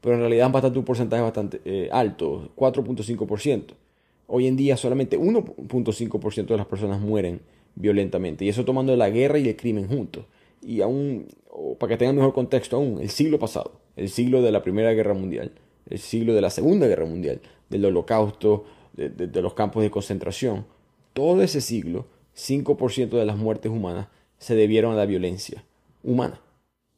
[0.00, 3.74] pero en realidad bastante un porcentaje bastante eh, alto, 4.5%.
[4.28, 7.40] Hoy en día solamente 1.5% de las personas mueren
[7.74, 10.24] violentamente, y eso tomando la guerra y el crimen juntos.
[10.62, 11.26] Y aún,
[11.78, 15.14] para que tengan mejor contexto aún, el siglo pasado, el siglo de la Primera Guerra
[15.14, 15.52] Mundial,
[15.88, 20.64] el siglo de la Segunda Guerra Mundial, del holocausto, de los campos de concentración,
[21.12, 22.06] todo ese siglo,
[22.36, 25.64] 5% de las muertes humanas se debieron a la violencia
[26.02, 26.40] humana.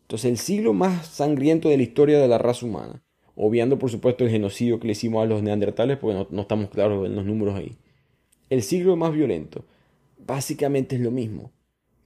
[0.08, 3.02] Entonces, el siglo más sangriento de la historia de la raza humana,
[3.36, 7.04] obviando por supuesto el genocidio que le hicimos a los neandertales, porque no, estamos claros
[7.04, 7.76] en los números ahí.
[8.48, 9.66] El siglo más violento,
[10.26, 11.50] básicamente es lo mismo,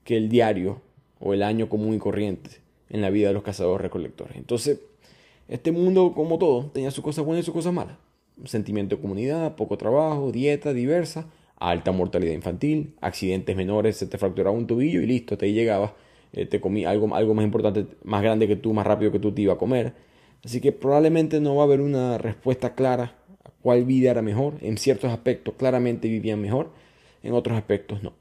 [0.03, 0.81] que el diario
[1.21, 2.49] o el año común y corriente
[2.89, 4.35] en la vida de los cazadores recolectores.
[4.35, 4.81] Entonces,
[5.47, 7.95] este mundo, como todo, tenía sus cosas buenas y sus cosas malas.
[8.43, 14.57] Sentimiento de comunidad, poco trabajo, dieta diversa, alta mortalidad infantil, accidentes menores, se te fracturaba
[14.57, 15.93] un tobillo y listo, te llegabas,
[16.33, 19.31] eh, te comí algo, algo más importante, más grande que tú, más rápido que tú
[19.31, 19.93] te iba a comer.
[20.43, 23.15] Así que probablemente no va a haber una respuesta clara
[23.45, 24.55] a cuál vida era mejor.
[24.61, 26.71] En ciertos aspectos claramente vivían mejor,
[27.21, 28.13] en otros aspectos no.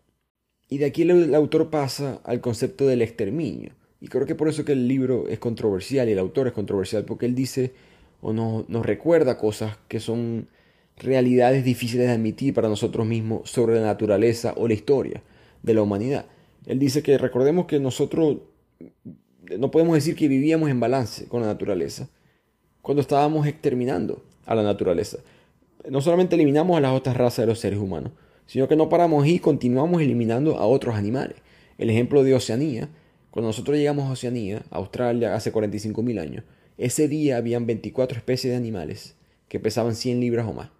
[0.68, 3.72] Y de aquí el, autor pasa al concepto del exterminio.
[4.00, 7.04] Y creo que por eso que el libro es controversial y el autor es controversial,
[7.04, 7.72] porque él dice
[8.20, 10.48] o nos, nos recuerda cosas que son
[10.96, 15.22] realidades difíciles de admitir para nosotros mismos sobre la naturaleza o la historia
[15.62, 16.26] de la humanidad.
[16.66, 18.38] Él dice que recordemos que nosotros
[19.58, 22.08] no podemos decir que vivíamos en balance con la naturaleza
[22.80, 25.18] cuando estábamos exterminando a la naturaleza.
[25.88, 28.12] No solamente eliminamos a las otras razas de los seres humanos,
[28.46, 31.36] sino que no paramos y continuamos eliminando a otros animales.
[31.78, 32.88] El ejemplo de Oceanía,
[33.30, 36.44] cuando nosotros llegamos a Oceanía, Australia, hace 45.000 años,
[36.76, 39.16] ese día habían 24 especies de animales
[39.48, 40.70] que pesaban 100 libras o más.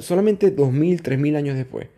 [0.00, 1.88] solamente 2.000, 3.000 años después,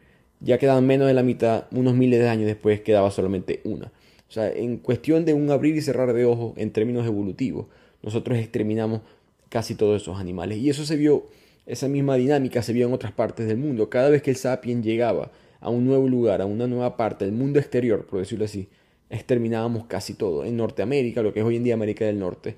[0.40, 3.92] ya quedaban menos de la mitad, unos miles de años después quedaba solamente una.
[4.28, 7.66] O sea, en cuestión de un abrir y cerrar de ojos en términos evolutivos,
[8.02, 9.00] nosotros exterminamos
[9.48, 10.58] casi todos esos animales.
[10.58, 11.28] Y eso se vio,
[11.64, 13.88] esa misma dinámica se vio en otras partes del mundo.
[13.88, 17.34] Cada vez que el sapien llegaba a un nuevo lugar, a una nueva parte del
[17.34, 18.68] mundo exterior, por decirlo así,
[19.10, 20.44] exterminábamos casi todo.
[20.44, 22.56] En Norteamérica, lo que es hoy en día América del Norte,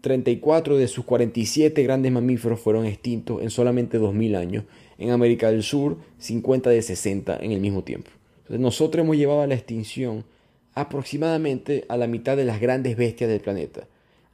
[0.00, 4.64] 34 de sus 47 grandes mamíferos fueron extintos en solamente 2000 años.
[5.02, 8.10] En América del Sur, 50 de 60 en el mismo tiempo.
[8.38, 10.24] Entonces, nosotros hemos llevado a la extinción
[10.74, 13.88] aproximadamente a la mitad de las grandes bestias del planeta,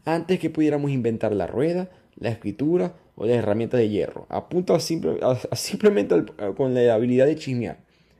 [0.04, 4.26] antes que pudiéramos inventar la rueda, la escritura o las herramientas de hierro.
[4.28, 6.24] Apunta a, simplemente
[6.56, 7.78] con la habilidad de chismear,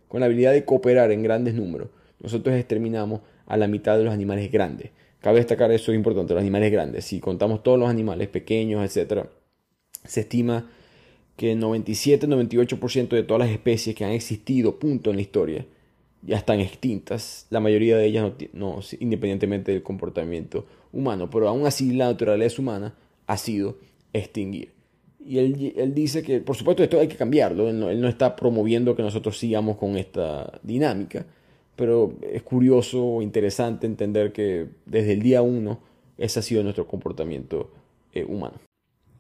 [0.09, 1.89] con la habilidad de cooperar en grandes números.
[2.21, 4.91] Nosotros exterminamos a la mitad de los animales grandes.
[5.21, 7.05] Cabe destacar eso es importante, los animales grandes.
[7.05, 9.27] Si contamos todos los animales pequeños, etc.,
[10.05, 10.71] se estima
[11.39, 15.65] que el 97-98% de todas las especies que han existido, punto, en la historia,
[16.23, 21.93] ya están extintas, la mayoría de ellas no, independientemente del comportamiento humano, pero aún así
[21.93, 22.97] la naturaleza humana
[23.29, 23.77] ha sido
[24.13, 24.73] extinguir.
[25.25, 29.03] Y él, dice que, por supuesto, esto hay que cambiarlo, él no, está promoviendo que
[29.03, 31.25] nosotros sigamos con esta dinámica,
[31.77, 35.79] pero es curioso o interesante entender que desde el día uno
[36.17, 37.71] ese ha sido nuestro comportamiento
[38.13, 38.55] eh, humano.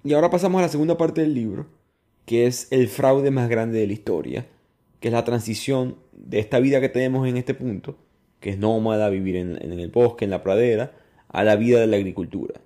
[0.02, 1.77] Y ahora pasamos a la segunda parte del libro,
[2.28, 4.46] que es el fraude más grande de la historia,
[5.00, 7.96] que es la transición de esta vida que tenemos en este punto,
[8.38, 10.92] que es nómada, vivir en, el bosque, en la pradera,
[11.30, 12.60] a la vida de la agricultura.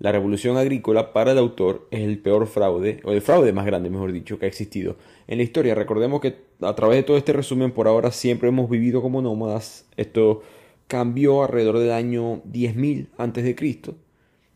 [0.00, 3.88] La revolución agrícola para el autor es el peor fraude, o el fraude más grande,
[3.88, 4.96] mejor dicho, que ha existido
[5.28, 5.74] en la historia.
[5.74, 9.86] Recordemos que a través de todo este resumen, por ahora siempre hemos vivido como nómadas.
[9.96, 10.42] Esto
[10.88, 13.94] cambió alrededor del año 10.000 antes de Cristo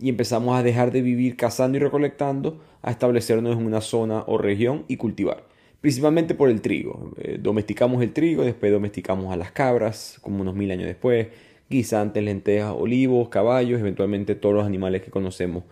[0.01, 4.39] y empezamos a dejar de vivir cazando y recolectando a establecernos en una zona o
[4.39, 7.13] región y cultivar principalmente por el trigo.
[7.19, 11.29] Eh, domesticamos el trigo, después domesticamos a las cabras, como unos mil años después,
[11.69, 15.65] guisantes, lentejas, olivos, caballos, eventualmente todos los animales que conocemos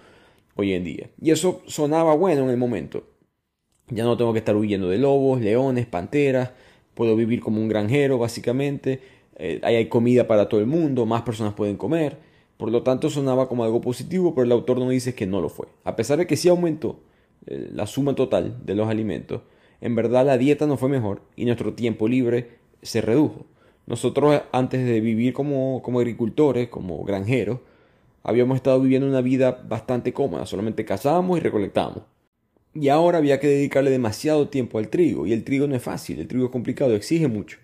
[0.54, 1.10] hoy en día.
[1.20, 3.04] Y eso sonaba bueno en el momento.
[3.90, 6.50] Ya no tengo que estar huyendo de lobos, leones, panteras,
[6.94, 9.00] puedo vivir como un granjero básicamente,
[9.36, 12.18] eh, ahí hay comida para todo el mundo, más personas pueden comer,
[12.58, 15.48] por lo tanto sonaba como algo positivo, pero el autor no dice que no lo
[15.48, 15.68] fue.
[15.84, 17.00] A pesar de que sí aumentó
[17.46, 19.42] eh, la suma total de los alimentos,
[19.80, 23.46] en verdad la dieta no fue mejor y nuestro tiempo libre se redujo.
[23.86, 27.60] Nosotros antes de vivir como, como agricultores, como granjeros,
[28.24, 32.02] habíamos estado viviendo una vida bastante cómoda, solamente cazábamos y recolectábamos.
[32.74, 36.18] Y ahora había que dedicarle demasiado tiempo al trigo, y el trigo no es fácil,
[36.18, 37.58] el trigo es complicado, exige mucho.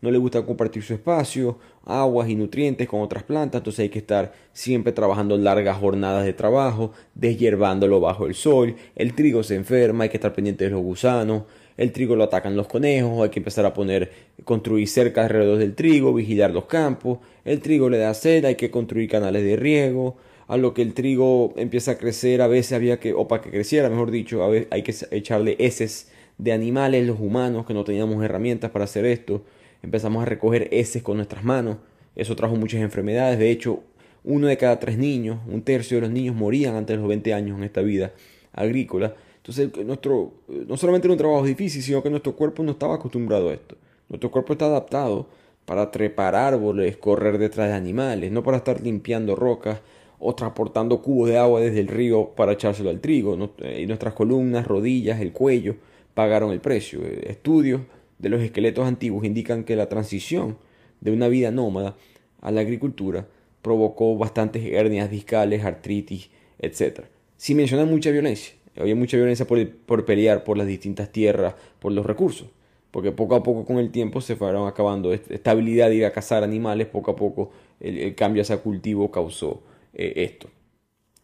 [0.00, 3.98] No le gusta compartir su espacio, aguas y nutrientes con otras plantas, entonces hay que
[3.98, 10.04] estar siempre trabajando largas jornadas de trabajo, deshiervándolo bajo el sol, el trigo se enferma,
[10.04, 11.42] hay que estar pendiente de los gusanos,
[11.76, 14.12] el trigo lo atacan los conejos, hay que empezar a poner,
[14.44, 18.70] construir cerca alrededor del trigo, vigilar los campos, el trigo le da sed, hay que
[18.70, 23.00] construir canales de riego, a lo que el trigo empieza a crecer, a veces había
[23.00, 27.06] que, o para que creciera, mejor dicho, a veces hay que echarle heces de animales,
[27.06, 29.42] los humanos, que no teníamos herramientas para hacer esto,
[29.82, 31.76] empezamos a recoger heces con nuestras manos,
[32.16, 33.82] eso trajo muchas enfermedades, de hecho,
[34.24, 37.34] uno de cada tres niños, un tercio de los niños morían antes de los 20
[37.34, 38.12] años en esta vida
[38.52, 39.14] agrícola,
[39.48, 40.32] entonces, nuestro,
[40.66, 43.76] no solamente era un trabajo difícil, sino que nuestro cuerpo no estaba acostumbrado a esto.
[44.10, 45.26] Nuestro cuerpo está adaptado
[45.64, 49.80] para trepar árboles, correr detrás de animales, no para estar limpiando rocas
[50.18, 53.38] o transportando cubos de agua desde el río para echárselo al trigo.
[53.78, 55.76] Y nuestras columnas, rodillas, el cuello
[56.12, 57.00] pagaron el precio.
[57.06, 57.80] Estudios
[58.18, 60.58] de los esqueletos antiguos indican que la transición
[61.00, 61.96] de una vida nómada
[62.40, 63.26] a la agricultura
[63.62, 67.02] provocó bastantes hernias discales, artritis, etc.
[67.36, 68.54] Sin mencionar mucha violencia.
[68.76, 72.48] Había mucha violencia por, pelear por las distintas tierras, por los recursos.
[72.90, 76.12] Porque poco a poco con el tiempo se fueron acabando esta habilidad de ir a
[76.12, 77.50] cazar animales, poco a poco
[77.80, 80.48] el, cambio hacia cultivo causó eh, esto.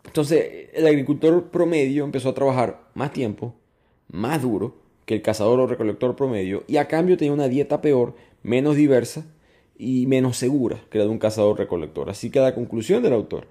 [0.05, 3.55] Entonces el agricultor promedio empezó a trabajar más tiempo,
[4.09, 8.14] más duro que el cazador o recolector promedio y a cambio tenía una dieta peor,
[8.43, 9.27] menos diversa
[9.77, 12.11] y menos segura que la de un cazador recolector.
[12.11, 13.47] Así que la conclusión del autor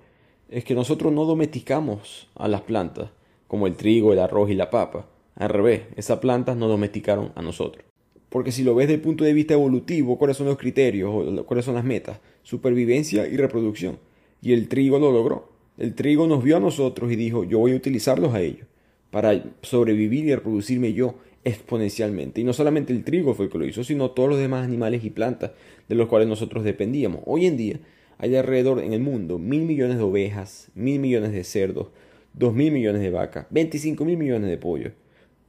[0.49, 3.09] es que nosotros no domesticamos a las plantas
[3.47, 5.07] como el trigo, el arroz y la papa.
[5.35, 7.85] Al revés, esas plantas nos domesticaron a nosotros.
[8.29, 11.45] Porque si lo ves desde el punto de vista evolutivo, ¿cuáles son los criterios?
[11.45, 12.19] ¿Cuáles son las metas?
[12.41, 13.99] Supervivencia y reproducción.
[14.41, 15.49] Y el trigo lo logró.
[15.77, 18.67] El trigo nos vio a nosotros y dijo, yo voy a utilizarlos a ellos
[19.11, 22.41] para sobrevivir y reproducirme yo exponencialmente.
[22.41, 25.03] Y no solamente el trigo fue el que lo hizo, sino todos los demás animales
[25.03, 25.51] y plantas
[25.87, 27.21] de los cuales nosotros dependíamos.
[27.25, 27.79] Hoy en día
[28.17, 31.87] hay alrededor en el mundo mil millones de ovejas, mil millones de cerdos,
[32.33, 34.93] dos mil millones de vacas, veinticinco mil millones de pollos.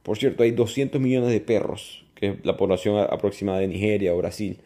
[0.03, 4.17] Por cierto, hay 200 millones de perros, que es la población aproximada de Nigeria o
[4.17, 4.59] Brasil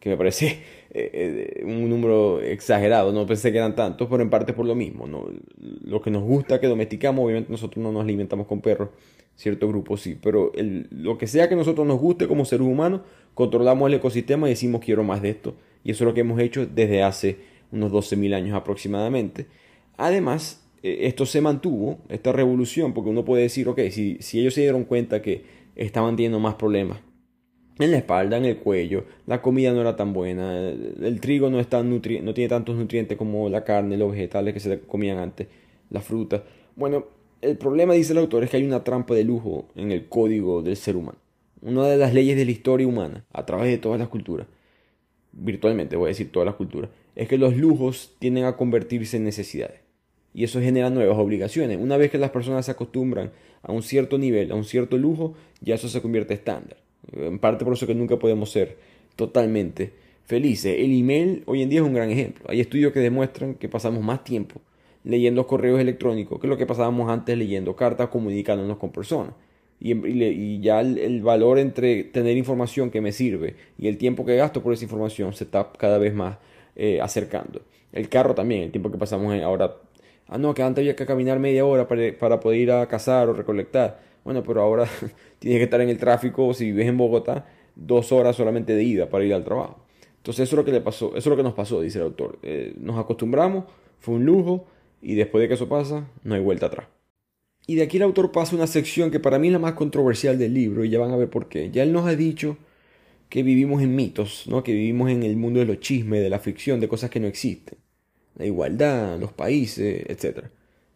[0.00, 0.46] que me parece
[0.90, 4.74] eh, eh, un número exagerado, no pensé que eran tantos, pero en parte por lo
[4.74, 5.06] mismo.
[5.06, 5.26] ¿no?
[5.84, 8.90] Lo que nos gusta que domesticamos, obviamente nosotros no nos alimentamos con perros,
[9.38, 10.50] cierto grupo sí, pero
[10.90, 13.02] lo que sea que nosotros nos guste como seres humanos,
[13.34, 15.54] controlamos el ecosistema y decimos quiero más de esto.
[15.84, 17.38] Y eso es lo que hemos hecho desde hace
[17.70, 19.46] unos 12.000 años aproximadamente.
[19.96, 24.54] Además, eh, esto se mantuvo, esta revolución, porque uno puede decir, ok, si, si ellos
[24.54, 25.44] se dieron cuenta que
[25.76, 26.98] estaban teniendo más problemas
[27.78, 31.60] en la espalda, en el cuello, la comida no era tan buena, el, trigo no,
[31.60, 35.46] es tan no tiene tantos nutrientes como la carne, los vegetales que se comían antes,
[35.90, 36.42] la fruta.
[36.74, 40.08] Bueno, el problema, dice el autor, es que hay una trampa de lujo en el
[40.08, 41.18] código del ser humano.
[41.60, 44.46] Una de las leyes de la historia humana, a través de todas las culturas,
[45.32, 49.24] virtualmente voy a decir todas las culturas, es que los lujos tienden a convertirse en
[49.24, 49.80] necesidades.
[50.34, 51.78] Y eso genera nuevas obligaciones.
[51.80, 55.34] Una vez que las personas se acostumbran a un cierto nivel, a un cierto lujo,
[55.60, 56.76] ya eso se convierte estándar.
[57.12, 58.76] En parte por eso que nunca podemos ser
[59.16, 59.92] totalmente
[60.26, 60.76] felices.
[60.78, 62.44] El email hoy en día es un gran ejemplo.
[62.48, 64.60] Hay estudios que demuestran que pasamos más tiempo
[65.08, 69.32] leyendo correos electrónicos que lo que pasábamos antes leyendo cartas, comunicándonos con personas.
[69.80, 74.60] Y, ya el, valor entre tener información que me sirve y el tiempo que gasto
[74.62, 76.36] por esa información se está cada vez más
[76.76, 77.62] eh, acercando.
[77.92, 79.76] El carro también, el tiempo que pasamos ahora.
[80.26, 83.28] Ah, no, que antes había que caminar media hora para, para poder ir a cazar
[83.30, 84.00] o recolectar.
[84.24, 84.84] Bueno, pero ahora
[85.38, 89.08] tienes que estar en el tráfico, si vives en Bogotá, dos horas solamente de ida
[89.08, 89.78] para ir al trabajo.
[90.18, 92.04] Entonces eso es lo que le pasó, eso es lo que nos pasó, dice el
[92.04, 92.38] autor.
[92.42, 93.64] Eh, nos acostumbramos,
[94.00, 94.66] fue un lujo,
[95.02, 96.88] y después de que eso pasa, no hay vuelta atrás.
[97.66, 100.38] Y de aquí el autor pasa una sección que para mí es la más controversial
[100.38, 101.70] del libro, y ya van a ver por qué.
[101.70, 102.56] Ya él nos ha dicho
[103.28, 104.62] que vivimos en mitos, ¿no?
[104.62, 107.26] que vivimos en el mundo de los chismes, de la ficción, de cosas que no
[107.26, 107.78] existen.
[108.36, 110.46] La igualdad, los países, etc.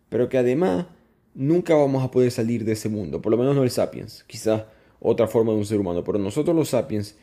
[0.09, 0.87] Pero que además
[1.35, 4.65] nunca vamos a poder salir de ese mundo, por lo menos no el sapiens, quizás
[5.01, 7.17] otra forma de un ser humano, pero nosotros los sapiens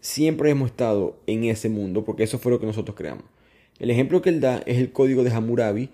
[0.00, 3.24] siempre hemos estado en ese mundo porque eso fue lo que nosotros creamos.
[3.78, 5.90] El ejemplo que él da es el código de Hammurabi,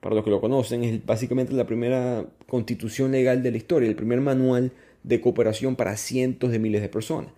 [0.00, 3.96] para los que lo conocen, es básicamente la primera constitución legal de la historia, el
[3.96, 7.32] primer manual de cooperación para cientos de miles de personas,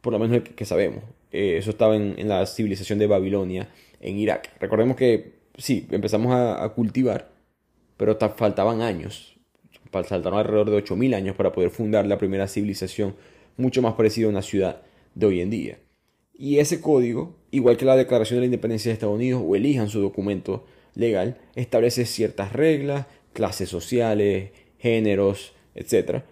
[0.00, 1.04] por lo menos el que, sabemos.
[1.32, 3.68] Eh, eso estaba en, la civilización de Babilonia,
[4.00, 4.50] en Irak.
[4.60, 7.34] Recordemos que sí, empezamos a cultivar
[7.96, 9.36] pero faltaban años.
[9.90, 13.14] Faltaron alrededor de 8.000 años para poder fundar la primera civilización
[13.56, 14.82] mucho más parecida a una ciudad
[15.14, 15.78] de hoy en día.
[16.36, 19.88] Y ese código, igual que la Declaración de la Independencia de Estados Unidos o elijan
[19.88, 26.22] su documento legal, establece ciertas reglas, clases sociales, géneros, etc.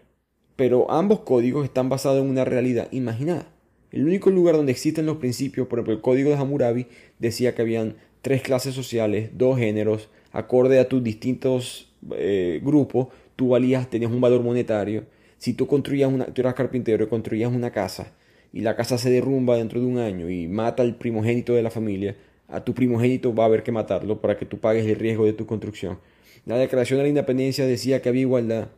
[0.56, 3.46] Pero ambos códigos están basados en una realidad imaginada.
[3.90, 6.86] El único lugar donde existen los principios, por ejemplo, el código de Hammurabi
[7.18, 13.48] decía que habían tres clases sociales, dos géneros, acorde a tus distintos eh, grupos, tú
[13.48, 15.04] valías, tenías un valor monetario.
[15.36, 18.14] Si tú construías una, tú eras carpintero y construías una casa
[18.52, 21.70] y la casa se derrumba dentro de un año y mata al primogénito de la
[21.70, 22.16] familia,
[22.52, 25.32] a tu primogénito va a haber que matarlo para que tú pagues el riesgo de
[25.32, 25.98] tu construcción.
[26.44, 28.68] La declaración de la independencia decía que había igualdad.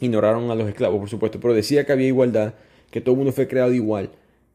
[0.00, 2.54] Ignoraron a los esclavos, por supuesto, pero decía que había igualdad,
[2.90, 4.10] que todo el mundo fue creado igual,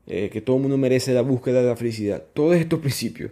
[0.07, 2.23] eh, que todo el mundo merece la búsqueda de la felicidad.
[2.33, 3.31] Todos estos principios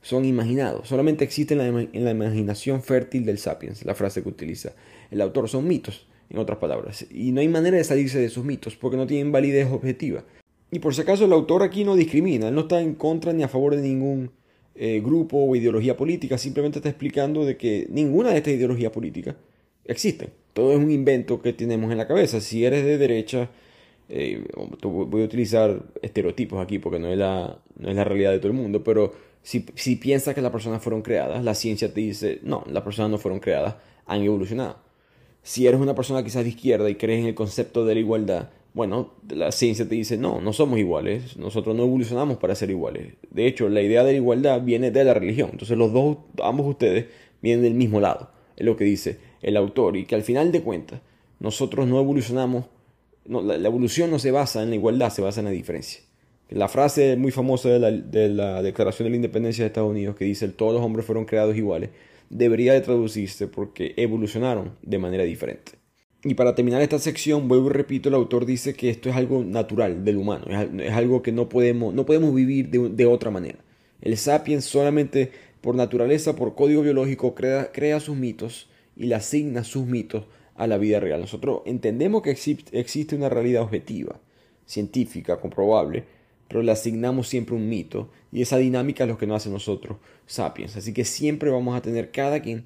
[0.00, 4.72] son imaginados, solamente existen en la, imaginación fértil del sapiens, la frase que utiliza
[5.10, 8.44] el autor, son mitos, en otras palabras, y no hay manera de salirse de esos
[8.44, 10.24] mitos porque no tienen validez objetiva.
[10.70, 13.42] Y por si acaso el autor aquí no discrimina, él no está en contra ni
[13.42, 14.30] a favor de ningún
[14.74, 19.36] eh, grupo o ideología política, simplemente está explicando de que ninguna de estas ideologías políticas
[19.84, 20.30] existen.
[20.52, 22.40] Todo es un invento que tenemos en la cabeza.
[22.40, 23.50] Si eres de derecha,
[24.08, 24.44] eh,
[24.82, 28.48] voy a utilizar estereotipos aquí porque no es la, no es la realidad de todo
[28.48, 32.40] el mundo, pero si, si piensas que las personas fueron creadas, la ciencia te dice,
[32.42, 34.78] no, las personas no fueron creadas, han evolucionado.
[35.42, 38.50] Si eres una persona quizás de izquierda y crees en el concepto de la igualdad,
[38.74, 43.14] bueno, la ciencia te dice, no, no somos iguales, nosotros no evolucionamos para ser iguales.
[43.30, 45.50] De hecho, la idea de la igualdad viene de la religión.
[45.52, 47.06] Entonces los dos, ambos ustedes,
[47.40, 48.30] vienen del mismo lado.
[48.56, 49.96] Es lo que dice el autor.
[49.96, 51.00] Y que al final de cuentas,
[51.38, 52.64] nosotros no evolucionamos,
[53.26, 56.00] la, evolución no se basa en la igualdad, se basa en la diferencia.
[56.50, 60.16] La frase muy famosa de la, de la Declaración de la Independencia de Estados Unidos,
[60.16, 61.90] que dice, todos los hombres fueron creados iguales,
[62.28, 65.83] debería de traducirse porque evolucionaron de manera diferente.
[66.24, 69.44] Y para terminar esta sección, vuelvo y repito, el autor dice que esto es algo
[69.44, 70.46] natural del humano,
[70.80, 73.58] es, algo que no podemos, no podemos vivir de, otra manera.
[74.00, 79.64] El sapiens solamente por naturaleza, por código biológico, crea, crea sus mitos y le asigna
[79.64, 80.24] sus mitos
[80.56, 81.20] a la vida real.
[81.20, 84.18] Nosotros entendemos que existe una realidad objetiva,
[84.64, 86.04] científica, comprobable,
[86.48, 89.98] pero le asignamos siempre un mito y esa dinámica es lo que nos hace nosotros
[90.26, 90.76] sapiens.
[90.76, 92.64] Así que siempre vamos a tener cada quien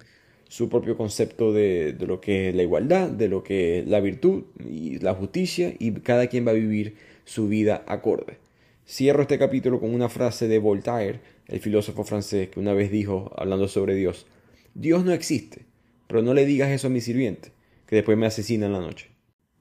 [0.48, 4.44] su propio concepto de, lo que es la igualdad, de lo que es la virtud
[4.68, 8.38] y la justicia, y cada quien va a vivir su vida acorde.
[8.86, 13.30] Cierro este capítulo con una frase de Voltaire, el filósofo francés, que una vez dijo,
[13.36, 14.26] hablando sobre Dios,
[14.74, 15.66] Dios no existe,
[16.06, 17.50] pero no le digas eso a mi sirviente,
[17.86, 19.08] que después me asesina en la noche.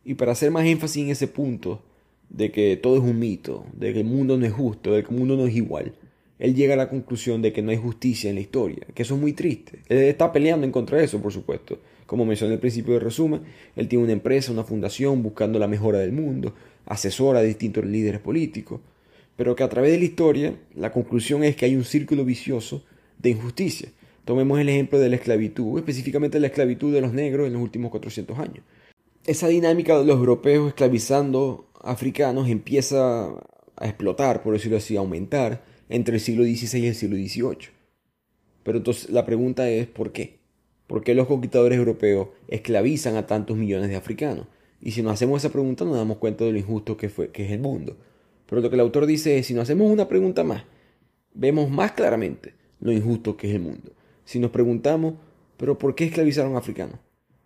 [0.05, 1.83] Y para hacer más énfasis en ese punto,
[2.29, 5.09] de que todo es un mito, de que el mundo no es justo, de que
[5.09, 5.93] el mundo no es igual,
[6.39, 9.15] él llega a la conclusión de que no hay justicia en la historia, que eso
[9.15, 9.79] es muy triste.
[9.89, 11.79] Él está peleando en contra de eso, por supuesto.
[12.05, 13.41] Como mencioné al principio del resumen,
[13.75, 16.53] él tiene una empresa, una fundación buscando la mejora del mundo,
[16.85, 18.79] asesora a distintos líderes políticos,
[19.35, 22.83] pero que a través de la historia la conclusión es que hay un círculo vicioso
[23.17, 23.89] de injusticia.
[24.23, 27.91] Tomemos el ejemplo de la esclavitud, específicamente la esclavitud de los negros en los últimos
[27.91, 28.63] 400 años.
[29.25, 33.27] Esa dinámica de los europeos esclavizando africanos empieza
[33.75, 37.69] a explotar, por decirlo así, a aumentar entre el siglo XVI y el siglo XVIII.
[38.63, 40.39] Pero entonces la pregunta es ¿por qué?
[40.87, 44.47] ¿Por qué los conquistadores europeos esclavizan a tantos millones de africanos?
[44.81, 47.59] Y si nos hacemos esa pregunta nos damos cuenta de lo injusto que, es el
[47.59, 47.97] mundo.
[48.45, 50.63] Pero lo que el autor dice es, si nos hacemos una pregunta más,
[51.33, 53.91] vemos más claramente lo injusto que es el mundo.
[54.23, 55.15] Si nos preguntamos,
[55.57, 56.99] pero ¿por qué esclavizaron a africanos?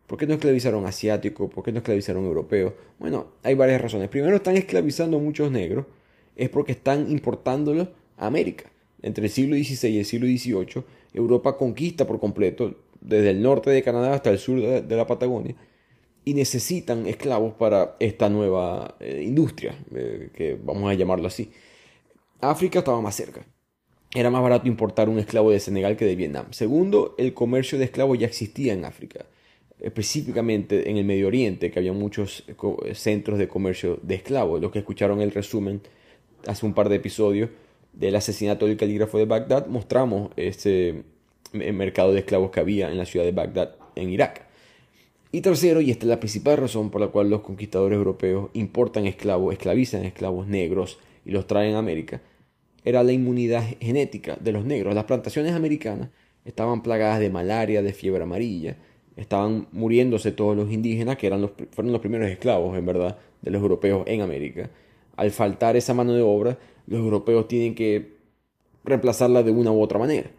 [0.07, 1.49] ¿Por qué no esclavizaron asiáticos?
[1.49, 2.73] ¿Por qué no esclavizaron europeos?
[2.99, 4.09] Bueno, hay varias razones.
[4.09, 5.85] Primero, están esclavizando a muchos negros,
[6.35, 7.87] es porque están importándolos
[8.21, 8.71] América.
[9.01, 13.71] Entre el siglo XVI y el siglo XVIII, Europa conquista por completo, desde el norte
[13.71, 15.55] de Canadá hasta el sur de, la Patagonia,
[16.23, 21.51] y necesitan esclavos para esta nueva eh, industria, eh, que vamos a llamarlo así.
[22.39, 23.43] África estaba más cerca.
[24.13, 26.47] Era más barato importar un esclavo de Senegal que de Vietnam.
[26.51, 29.25] Segundo, el comercio de esclavos ya existía en África,
[29.79, 32.43] específicamente en el Medio Oriente, que había muchos
[32.93, 34.61] centros de comercio de esclavos.
[34.61, 35.81] Los que escucharon el resumen
[36.45, 37.49] hace un par de episodios
[37.93, 41.03] del asesinato del calígrafo de Bagdad, mostramos ese
[41.53, 44.45] mercado de esclavos que había en la ciudad de Bagdad, en Irak.
[45.33, 49.05] Y tercero, y esta es la principal razón por la cual los conquistadores europeos importan
[49.05, 52.21] esclavos, esclavizan esclavos negros y los traen a América,
[52.83, 54.93] era la inmunidad genética de los negros.
[54.95, 56.09] Las plantaciones americanas
[56.43, 58.77] estaban plagadas de malaria, de fiebre amarilla,
[59.15, 63.51] estaban muriéndose todos los indígenas, que eran los, fueron los primeros esclavos, en verdad, de
[63.51, 64.69] los europeos en América.
[65.15, 66.57] Al faltar esa mano de obra,
[66.91, 68.17] los europeos tienen que
[68.83, 70.29] reemplazarla de una u otra manera.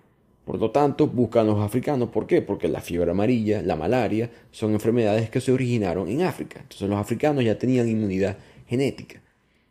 [0.45, 2.11] Por lo tanto, buscan los africanos.
[2.11, 2.43] ¿Por qué?
[2.43, 6.61] Porque la fiebre amarilla, la malaria, son enfermedades que se originaron en África.
[6.61, 8.37] Entonces los africanos ya tenían inmunidad
[8.67, 9.23] genética.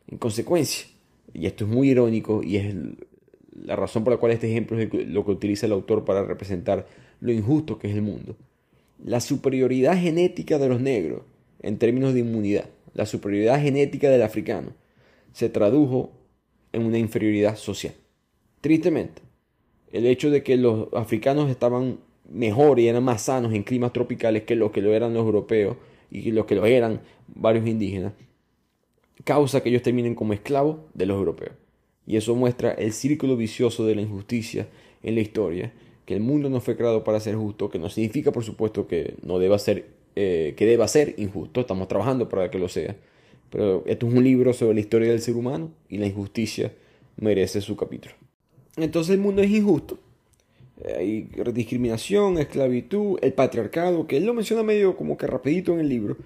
[0.08, 0.88] En consecuencia,
[1.34, 2.74] y esto es muy irónico y es
[3.64, 6.88] la razón por la cual este ejemplo es lo que utiliza el autor para representar
[7.20, 8.36] lo injusto que es el mundo.
[9.04, 11.22] La superioridad genética de los negros
[11.62, 12.66] en términos de inmunidad,
[12.96, 14.74] la superioridad genética del africano,
[15.32, 16.12] se tradujo
[16.74, 17.94] en una inferioridad social.
[18.62, 19.22] Tristemente,
[19.92, 24.44] el hecho de que los africanos estaban mejor y eran más sanos en climas tropicales
[24.44, 25.78] que los que lo eran los europeos
[26.10, 28.14] y los que lo eran varios indígenas,
[29.24, 31.54] causa que ellos terminen como esclavos de los europeos.
[32.06, 34.68] Y eso muestra el círculo vicioso de la injusticia
[35.04, 35.74] en la historia,
[36.06, 39.16] que el mundo no fue creado para ser justo, que no significa por supuesto que
[39.24, 42.96] no deba ser, eh, que deba ser injusto, estamos trabajando para que lo sea,
[43.52, 46.74] pero esto es un libro sobre la historia del ser humano y la injusticia
[47.18, 48.16] merece su capítulo.
[48.78, 50.00] Entonces el mundo es injusto.
[50.84, 55.82] Eh, hay discriminación, esclavitud, el patriarcado, que él lo menciona medio como que rapidito en
[55.82, 56.18] el libro,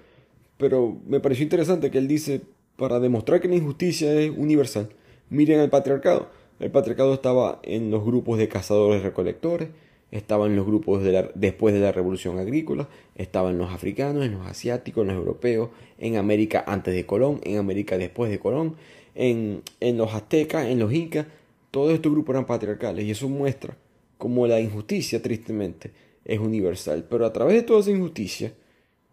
[0.56, 2.40] pero me pareció interesante que él dice,
[2.76, 4.88] para demostrar que la injusticia es universal,
[5.28, 6.30] miren el patriarcado.
[6.58, 9.68] El patriarcado estaba en los grupos de cazadores-recolectores,
[10.10, 11.02] estaban los grupos
[11.34, 16.16] después de la revolución agrícola, estaban los africanos, en los asiáticos, en los europeos, en
[16.16, 18.76] América antes de Colón, en América después de Colón,
[19.14, 21.26] en, en los aztecas, en los incas,
[21.70, 23.76] todos estos grupos eran patriarcales y eso muestra
[24.18, 25.92] cómo la injusticia, tristemente,
[26.24, 27.06] es universal.
[27.08, 28.52] Pero a través de toda esa injusticia,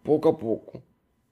[0.02, 0.82] poco a poco,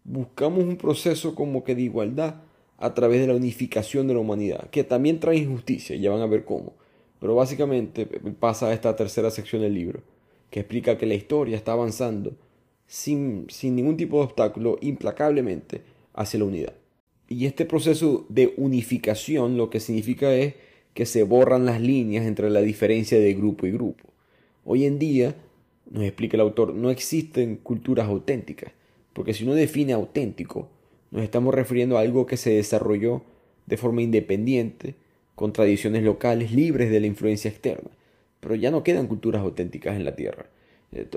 [0.04, 2.42] buscamos un proceso como que de igualdad
[2.78, 6.26] a través de la unificación de la humanidad, que también trae injusticia, ya van a
[6.26, 6.74] ver cómo.
[7.22, 8.04] Pero básicamente
[8.40, 10.00] pasa a esta tercera sección del libro,
[10.50, 12.32] que explica que la historia está avanzando
[12.88, 15.82] sin, sin ningún tipo de obstáculo, implacablemente,
[16.14, 16.74] hacia la unidad.
[17.28, 20.54] Y este proceso de unificación lo que significa es
[20.94, 24.02] que se borran las líneas entre la diferencia de grupo y grupo.
[24.64, 25.36] Hoy en día,
[25.92, 28.72] nos explica el autor, no existen culturas auténticas,
[29.12, 30.70] porque si uno define auténtico,
[31.12, 33.22] nos estamos refiriendo a algo que se desarrolló
[33.66, 34.96] de forma independiente,
[35.42, 37.90] con tradiciones locales libres de la influencia externa.
[38.38, 40.46] Pero ya no quedan culturas auténticas en la Tierra.
[40.92, 41.08] Eh,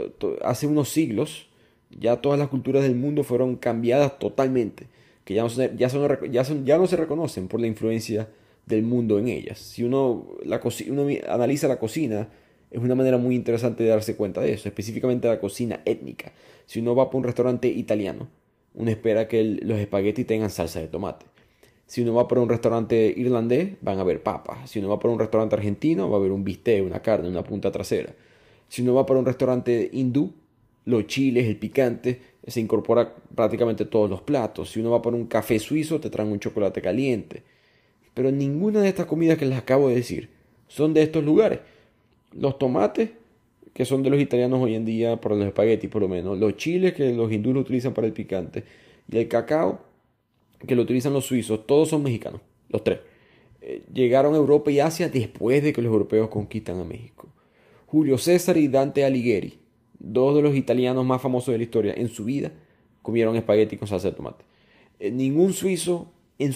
[0.43, 1.47] hace unos siglos
[1.91, 4.87] ya todas las culturas del mundo fueron cambiadas totalmente,
[5.25, 8.27] que ya no, ya, ya, no se reconocen por la influencia
[8.65, 9.59] del mundo en ellas.
[9.59, 12.27] Si uno, la uno analiza la cocina,
[12.71, 16.31] es una manera muy interesante de darse cuenta de eso, específicamente la cocina étnica.
[16.65, 18.27] Si uno va por un restaurante italiano,
[18.73, 21.27] uno espera que los espaguetis tengan salsa de tomate.
[21.87, 24.69] Si uno va por un restaurante irlandés, van a haber papas.
[24.69, 27.43] Si uno va por un restaurante argentino, va a haber un bistec, una carne, una
[27.43, 28.13] punta trasera.
[28.67, 30.33] Si uno va por un restaurante hindú,
[30.85, 34.71] los chiles, el picante, se incorpora prácticamente todos los platos.
[34.71, 37.43] Si uno va por un café suizo, te traen un chocolate caliente.
[38.13, 40.29] Pero ninguna de estas comidas que les acabo de decir
[40.67, 41.59] son de estos lugares.
[42.33, 43.11] Los tomates,
[43.73, 46.37] que son de los italianos hoy en día, por los espaguetis por lo menos.
[46.39, 48.63] Los chiles, que los hindúes utilizan para el picante.
[49.11, 49.81] Y el cacao,
[50.65, 51.65] que lo utilizan los suizos.
[51.65, 52.99] Todos son mexicanos, los tres.
[53.61, 57.27] Eh, llegaron a Europa y Asia después de que los europeos conquistan a México.
[57.87, 59.59] Julio César y Dante Alighieri,
[59.99, 62.51] dos de los italianos más famosos de la historia, en su vida
[63.01, 64.43] comieron espagueti con salsa de tomate.
[64.99, 66.53] Eh, ningún suizo en,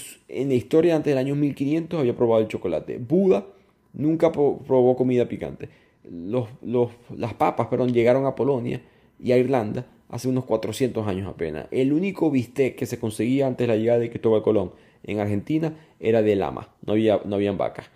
[0.49, 2.97] la historia antes del año 1500 había probado el chocolate.
[2.97, 3.45] Buda
[3.93, 5.69] nunca probó comida picante.
[6.03, 8.81] las papas perdón, llegaron a Polonia
[9.19, 11.67] y a Irlanda hace unos 400 años apenas.
[11.71, 15.77] El único bistec que se conseguía antes de la llegada de Cristóbal Colón en Argentina
[15.99, 17.89] era de lama, no, había, no habían vacas.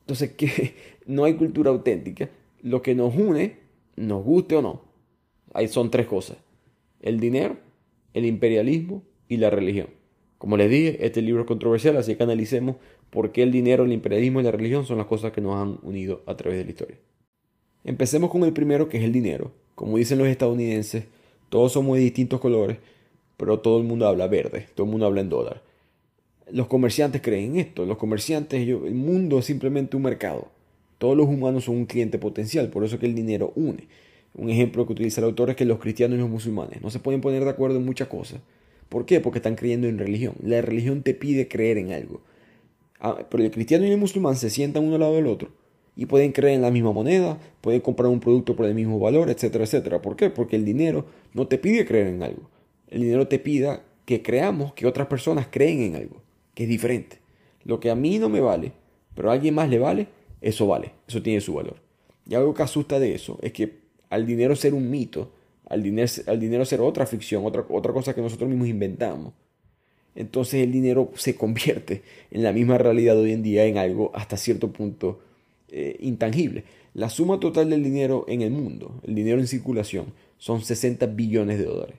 [0.00, 0.74] Entonces, que
[1.06, 2.28] no hay cultura auténtica.
[2.62, 3.58] Lo que nos une,
[3.96, 4.82] nos guste o no,
[5.52, 6.38] ahí son tres cosas.
[7.00, 7.58] El dinero,
[8.14, 9.88] el imperialismo y la religión.
[10.38, 12.76] Como les dije, este libro es controversial, así que analicemos
[13.10, 15.78] por qué el dinero, el imperialismo y la religión son las cosas que nos han
[15.82, 16.98] unido a través de la historia.
[17.84, 19.52] Empecemos con el primero, que es el dinero.
[19.74, 21.04] Como dicen los estadounidenses,
[21.54, 22.78] todos somos de distintos colores,
[23.36, 25.62] pero todo el mundo habla verde, todo el mundo habla en dólar.
[26.50, 30.48] Los comerciantes creen en esto, los comerciantes, el mundo es simplemente un mercado.
[30.98, 33.86] Todos los humanos son un cliente potencial, por eso que el dinero une.
[34.34, 36.98] Un ejemplo que utiliza el autor es que los cristianos y los musulmanes no se
[36.98, 38.40] pueden poner de acuerdo en muchas cosas,
[38.88, 39.20] ¿Por qué?
[39.20, 40.34] Porque están creyendo en religión.
[40.42, 42.20] La religión te pide creer en algo.
[42.98, 45.52] Ah, pero el cristiano y el musulmán se sientan uno al lado del otro
[45.96, 49.30] y pueden creer en la misma moneda, pueden comprar un producto por el mismo valor,
[49.30, 50.02] etcétera, etcétera.
[50.02, 50.30] ¿Por qué?
[50.30, 52.50] Porque el dinero no te pide creer en algo.
[52.88, 56.22] El dinero te pide que creamos que otras personas creen en algo,
[56.54, 57.18] que es diferente.
[57.64, 58.72] Lo que a mí no me vale,
[59.14, 60.08] pero a alguien más le vale,
[60.40, 61.76] eso vale, eso tiene su valor.
[62.28, 63.78] Y algo que asusta de eso es que
[64.10, 65.30] al dinero ser un mito,
[65.66, 69.32] al dinero, al dinero ser otra ficción, otra, otra cosa que nosotros mismos inventamos.
[70.14, 74.36] Entonces el dinero se convierte en la misma realidad hoy en día en algo hasta
[74.36, 75.20] cierto punto
[75.74, 76.64] eh, intangible.
[76.94, 80.06] La suma total del dinero en el mundo, el dinero en circulación,
[80.38, 81.96] son 60 billones de dólares.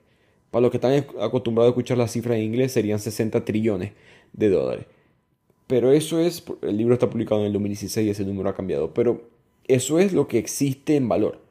[0.52, 3.92] Para los que están acostumbrados a escuchar las cifras en inglés, serían 60 trillones
[4.34, 4.86] de dólares.
[5.68, 8.94] Pero eso es, el libro está publicado en el 2016 y ese número ha cambiado,
[8.94, 9.30] pero
[9.68, 11.46] eso es lo que existe en valor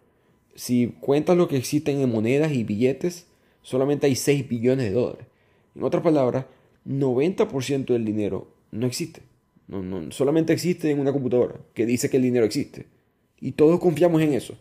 [0.54, 3.26] si cuentas lo que existen en monedas y billetes,
[3.62, 5.26] solamente hay 6 billones de dólares.
[5.74, 6.46] En otras palabras,
[6.86, 9.22] 90% del dinero no existe.
[9.68, 12.86] No, solamente existe en una computadora que dice que el dinero existe.
[13.40, 14.54] Y todos confiamos en eso,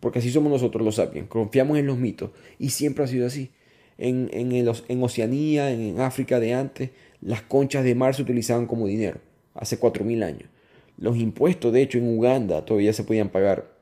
[0.00, 3.50] porque así somos nosotros los sapiens, confiamos en los mitos, y siempre ha sido así.
[3.98, 6.90] En, en, en Oceanía, en África de antes,
[7.20, 9.20] las conchas de mar se utilizaban como dinero,
[9.54, 10.48] hace 4.000 años.
[10.98, 13.72] Los impuestos, de hecho, en Uganda todavía se podían pagar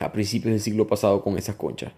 [0.00, 1.92] a principios del siglo pasado con esas conchas.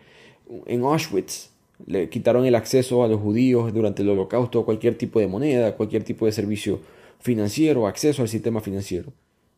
[0.66, 1.51] En Auschwitz
[1.87, 5.77] le quitaron el acceso a los judíos durante el holocausto a cualquier tipo de moneda,
[5.77, 6.81] cualquier tipo de servicio
[7.27, 9.12] financiero, acceso al sistema financiero.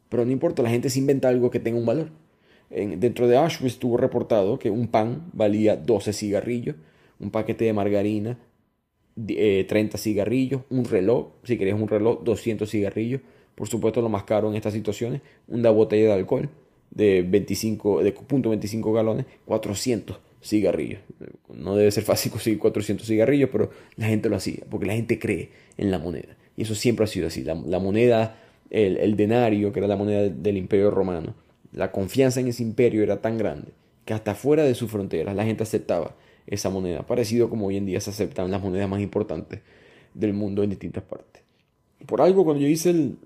[0.09, 2.09] Pero no importa, la gente se inventa algo que tenga un valor.
[2.71, 6.77] En, dentro de Auschwitz estuvo reportado que un pan valía 12 cigarrillos,
[7.21, 8.39] un paquete de margarina,
[9.17, 13.21] 30 eh, cigarrillos, un reloj, si querías un reloj, 200 cigarrillos,
[13.55, 16.49] por supuesto lo más caro en estas situaciones, una botella de alcohol,
[16.91, 21.01] de 25, de punto 25 galones, 400 cigarrillos.
[21.53, 25.19] No debe ser fácil conseguir 400 cigarrillos, pero la gente lo hacía, porque la gente
[25.19, 26.37] cree en la moneda.
[26.59, 27.45] Y eso siempre ha sido así.
[27.45, 28.37] La, moneda,
[28.69, 31.37] el, denario, que era la moneda del imperio romano,
[31.71, 33.69] la confianza en ese imperio era tan grande
[34.05, 36.17] que hasta fuera de sus fronteras la gente aceptaba
[36.49, 39.61] esa moneda, parecido como hoy en día se aceptan las monedas más importantes
[40.15, 41.45] del mundo en distintas partes.
[42.07, 43.19] Por algo, cuando yo hice el,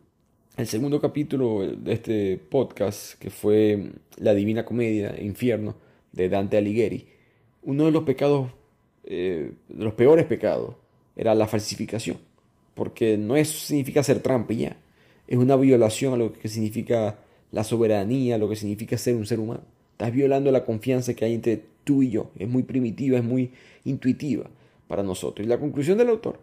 [0.59, 5.77] el segundo capítulo de este podcast, que fue La Divina Comedia, Infierno,
[6.13, 7.07] de Dante Alighieri,
[7.63, 8.51] uno de los pecados,
[9.05, 10.75] eh, de los peores pecados,
[11.17, 12.19] era la falsificación.
[12.75, 14.77] Porque no es, significa hacer trampa ya.
[15.27, 17.19] Es una violación a lo que significa
[17.51, 19.63] la soberanía, lo que significa ser un ser humano.
[19.93, 22.31] Estás violando la confianza que hay entre tú y yo.
[22.39, 23.51] Es muy primitiva, es muy
[23.85, 24.45] intuitiva
[24.89, 25.47] para nosotros.
[25.47, 26.39] Y la conclusión del autor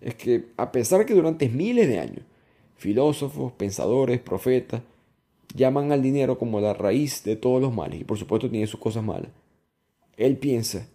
[0.00, 2.24] es que a pesar que durante miles de años
[2.76, 4.80] filósofos, pensadores, profetas,
[5.54, 8.80] llaman al dinero como la raíz de todos los males, y por supuesto tiene sus
[8.80, 9.30] cosas malas,
[10.16, 10.88] él piensa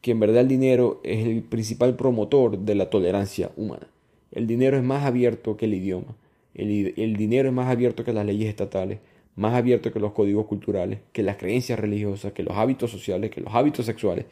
[0.00, 3.88] que en verdad el dinero es el principal promotor de la tolerancia humana.
[4.34, 6.16] El dinero es más abierto que el idioma,
[6.54, 8.98] el, dinero es más abierto que las leyes estatales,
[9.36, 13.40] más abierto que los códigos culturales, que las creencias religiosas, que los hábitos sociales, que
[13.40, 14.26] los hábitos sexuales.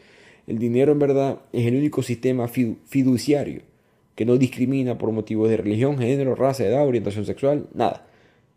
[0.47, 3.63] El dinero en verdad es el único sistema fiduciario
[4.15, 8.07] que no discrimina por motivos de religión, género, raza, edad, orientación sexual, nada.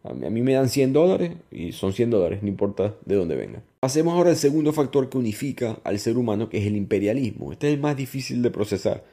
[0.03, 3.63] A mí me dan 100 dólares y son 100 dólares, no importa de dónde venga.
[3.79, 7.51] Pasemos ahora al segundo factor que unifica al ser humano, que es el imperialismo.
[7.51, 9.03] Este es el más difícil de procesar,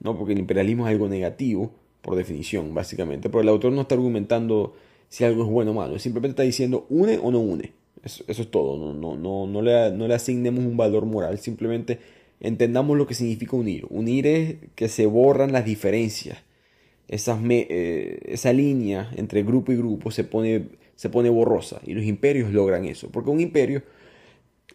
[0.00, 0.16] ¿no?
[0.16, 1.72] porque el imperialismo es algo negativo,
[2.02, 3.28] por definición, básicamente.
[3.28, 4.74] Pero el autor no está argumentando
[5.08, 7.72] si algo es bueno o malo, simplemente está diciendo une o no une.
[8.02, 11.98] Eso, es todo, no, no, no, no, le, asignemos un valor moral, simplemente
[12.40, 13.86] entendamos lo que significa unir.
[13.90, 16.38] Unir es que se borran las diferencias.
[17.08, 23.08] Eh, esa línea entre grupo y grupo se pone borrosa y los imperios logran eso.
[23.10, 23.82] Porque un imperio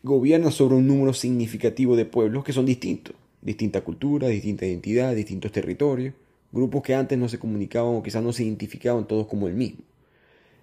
[0.03, 3.15] gobierna sobre un número significativo de pueblos que son distintos.
[3.45, 6.13] Distinta cultura, distinta identidad, distintos territorios.
[6.51, 9.83] Grupos que antes no se comunicaban o quizás no se identificaban todos como el mismo.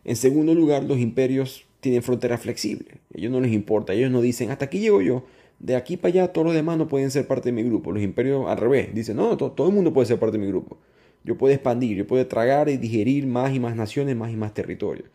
[0.04, 2.98] En segundo lugar, los imperios tienen fronteras flexibles.
[3.14, 3.94] Ellos no les importa.
[3.94, 5.24] Ellos no dicen, hasta aquí llego yo
[5.62, 7.92] de aquí para allá todos los demás no pueden ser parte de mi grupo.
[7.92, 10.76] Los imperios al revés, dicen, no, todo el mundo puede ser parte de mi grupo.
[11.24, 14.52] Yo puedo expandir, yo puedo tragar y digerir más y más naciones, más y más
[14.52, 15.08] territorios.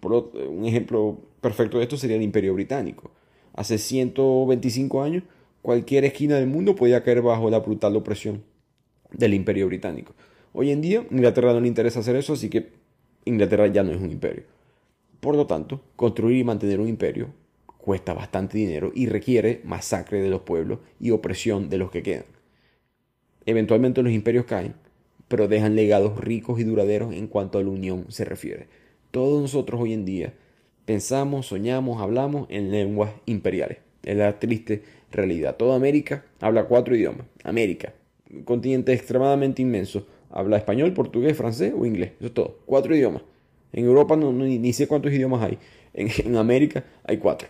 [0.00, 3.12] Por un ejemplo perfecto de esto sería el imperio británico.
[3.54, 5.22] Hace 125 años,
[5.62, 8.42] cualquier esquina del mundo podía caer bajo la brutal opresión
[9.12, 10.14] del imperio británico.
[10.52, 12.70] Hoy en día, Inglaterra no le interesa hacer eso, así que
[13.24, 14.44] Inglaterra ya no es un imperio.
[15.20, 17.28] Por lo tanto, construir y mantener un imperio
[17.78, 22.24] cuesta bastante dinero y requiere masacre de los pueblos y opresión de los que quedan.
[23.44, 24.74] Eventualmente los imperios caen,
[25.28, 28.68] pero dejan legados ricos y duraderos en cuanto a la unión se refiere.
[29.10, 30.34] Todos nosotros hoy en día
[30.84, 33.78] pensamos, soñamos, hablamos en lenguas imperiales.
[34.04, 34.82] Es la triste
[35.12, 35.56] realidad.
[35.56, 37.26] Toda América habla cuatro idiomas.
[37.44, 37.92] América,
[38.30, 42.12] un continente extremadamente inmenso, habla español, portugués, francés o inglés.
[42.18, 42.58] Eso es todo.
[42.66, 43.22] Cuatro idiomas.
[43.72, 45.58] En Europa no, ni, sé cuántos idiomas hay.
[45.94, 47.48] en América hay cuatro.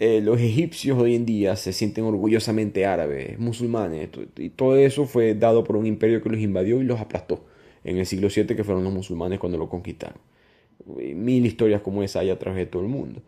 [0.00, 5.34] Eh, los egipcios hoy en día se sienten orgullosamente árabes, musulmanes, y todo eso fue
[5.34, 7.44] dado por un imperio que los invadió y los aplastó
[7.84, 10.18] en el siglo VII, que fueron los musulmanes cuando lo conquistaron.
[10.96, 13.22] Mil historias como esa hay a través de todo el mundo.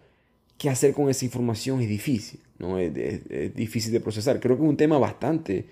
[0.58, 1.80] ¿Qué hacer con esa información?
[1.80, 2.78] Es difícil, ¿no?
[2.78, 4.40] es, difícil de procesar.
[4.40, 5.66] Creo que es un tema bastante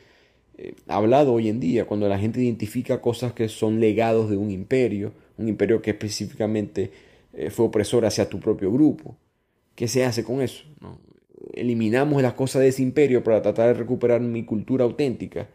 [0.59, 4.51] eh, hablado hoy en día, cuando la gente identifica cosas que son legados de un
[4.51, 6.93] imperio, un imperio que específicamente
[7.33, 9.17] eh, fue opresor hacia tu propio grupo.
[9.75, 10.65] ¿Qué se hace con eso?
[11.55, 15.49] Eliminamos las cosas de ese imperio para tratar de recuperar mi cultura auténtica.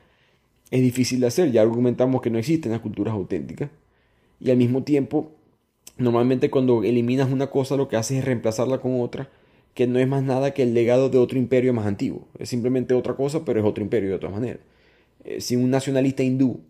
[0.71, 3.69] Es difícil de hacer, ya argumentamos que no existen las culturas auténticas.
[4.39, 5.38] Y al mismo tiempo,
[5.97, 9.29] normalmente cuando eliminas una cosa lo que haces es reemplazarla con otra,
[9.73, 12.27] que no es más nada que el legado de otro imperio más antiguo.
[12.37, 14.59] Es simplemente otra cosa, pero es otro imperio de otra manera.
[15.23, 16.61] Eh, si un nacionalista hindú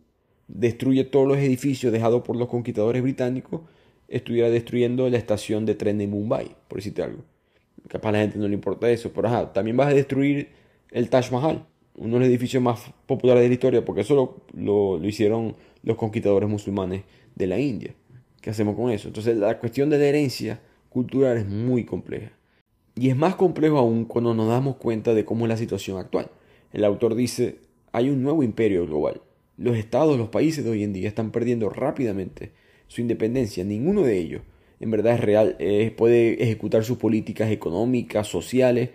[0.48, 3.62] destruye todos los edificios dejados por los conquistadores británicos,
[4.08, 7.24] estuviera destruyendo la estación de tren de Mumbai, por decirte algo.
[7.88, 10.50] Capaz a la gente no le importa eso, pero ajá, también vas a destruir
[10.92, 11.66] el Taj Mahal,
[11.96, 14.16] uno de los edificios más populares de la historia, porque eso
[14.54, 17.04] lo, lo, hicieron los conquistadores musulmanes
[17.36, 17.94] de la India.
[18.42, 19.08] ¿Qué hacemos con eso?
[19.08, 22.32] Entonces la cuestión de la herencia cultural es muy compleja.
[22.96, 26.30] Y es más complejo aún cuando nos damos cuenta de cómo es la situación actual.
[26.74, 27.60] El autor dice,
[27.92, 29.22] hay un nuevo imperio global.
[29.58, 32.52] Los estados, los países de hoy en día están perdiendo rápidamente
[32.88, 33.64] su independencia.
[33.64, 34.42] Ninguno de ellos
[34.80, 35.58] en verdad es real,
[35.98, 38.92] puede ejecutar sus políticas económicas, sociales,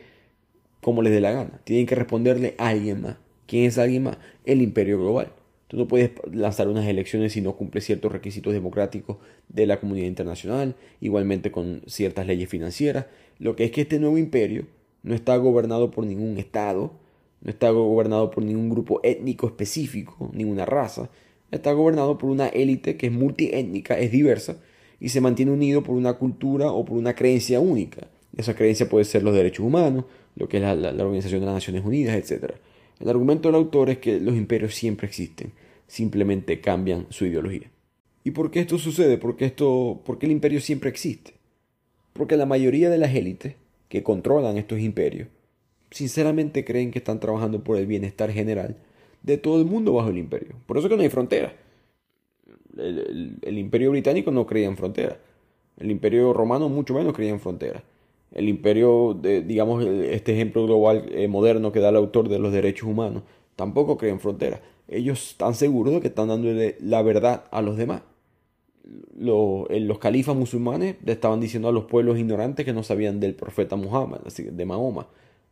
[0.80, 1.60] como les dé la gana.
[1.64, 3.16] Tienen que responderle a alguien más.
[3.46, 4.18] ¿Quién es alguien más?
[4.46, 5.32] El imperio global.
[5.68, 9.16] Tú no puedes lanzar unas elecciones si no cumples ciertos requisitos democráticos
[9.48, 13.06] de la comunidad internacional, igualmente con ciertas leyes financieras.
[13.38, 14.66] Lo que es que este nuevo imperio
[15.02, 16.92] no está gobernado por ningún Estado,
[17.40, 21.10] no está gobernado por ningún grupo étnico específico, ninguna raza.
[21.50, 24.56] Está gobernado por una élite que es multiétnica, es diversa
[25.00, 28.08] y se mantiene unido por una cultura o por una creencia única.
[28.36, 30.04] Esa creencia puede ser los derechos humanos,
[30.36, 32.54] lo que es la, la Organización de las Naciones Unidas, etc.
[33.00, 35.52] El argumento del autor es que los imperios siempre existen,
[35.86, 37.70] simplemente cambian su ideología.
[38.24, 39.18] ¿Y por qué esto sucede?
[39.18, 41.34] ¿Por qué, esto, el imperio siempre existe?
[42.12, 43.56] Porque la mayoría de las élites
[43.88, 45.28] que controlan estos imperios
[45.90, 48.76] sinceramente creen que están trabajando por el bienestar general
[49.22, 50.56] de todo el mundo bajo el imperio.
[50.66, 51.54] Por eso que no hay frontera.
[52.76, 55.18] El, imperio británico no creía en frontera.
[55.76, 57.84] El imperio romano mucho menos creía en frontera.
[58.34, 62.88] El imperio, digamos, este ejemplo global eh, moderno que da el autor de los derechos
[62.88, 63.22] humanos,
[63.54, 64.60] tampoco cree en frontera.
[64.88, 68.02] Ellos están seguros de que están dándole la verdad a los demás.
[69.16, 73.34] Los, los califas musulmanes le estaban diciendo a los pueblos ignorantes que no sabían del
[73.36, 75.06] profeta Muhammad, de Mahoma.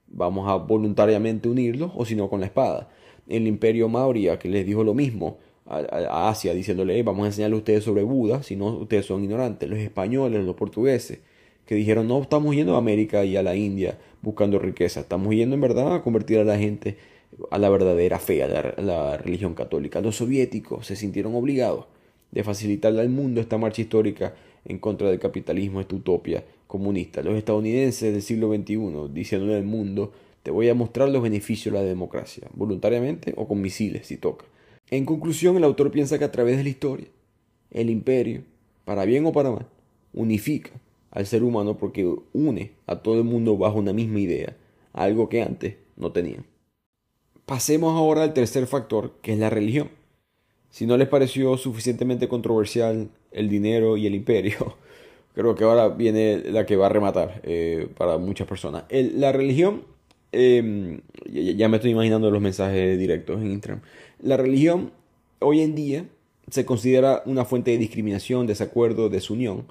[0.09, 2.89] Vamos a voluntariamente unirlos o si no con la espada.
[3.28, 7.59] El imperio Maurya que les dijo lo mismo a, Asia diciéndole vamos a enseñarle a
[7.59, 9.70] ustedes sobre Buda, si no ustedes son ignorantes.
[9.70, 11.20] Los españoles, los portugueses
[11.67, 15.55] que dijeron no estamos yendo a América y a la India buscando riqueza, estamos yendo
[15.55, 16.97] en verdad a convertir a la gente
[17.51, 20.01] a la verdadera fe, a la, religión católica.
[20.01, 21.87] Los soviéticos se sintieron obligados
[22.31, 24.35] de facilitarle al mundo esta marcha histórica
[24.65, 27.23] en contra del capitalismo, esta utopia comunista.
[27.23, 31.81] Los estadounidenses del siglo XXI diciéndole al mundo, te voy a mostrar los beneficios de
[31.81, 34.45] la democracia, voluntariamente o con misiles si toca.
[34.91, 37.07] En conclusión, el autor piensa que a través de la historia,
[37.71, 38.43] el imperio,
[38.85, 39.67] para bien o para mal,
[40.13, 40.71] unifica
[41.13, 44.57] al ser humano porque une a todo el mundo bajo una misma idea,
[44.93, 46.45] algo que antes no tenían.
[47.47, 49.91] Pasemos ahora al tercer factor, que es la religión.
[50.71, 54.77] Si no les pareció suficientemente controversial el dinero y el imperio,
[55.35, 58.85] creo que ahora viene la que va a rematar eh, para muchas personas.
[58.91, 59.85] la religión,
[60.33, 63.83] em, ya, me estoy imaginando los mensajes directos en Instagram.
[64.21, 64.93] La religión
[65.41, 66.07] hoy en día
[66.49, 69.67] se considera una fuente de discriminación, desacuerdo, desunión.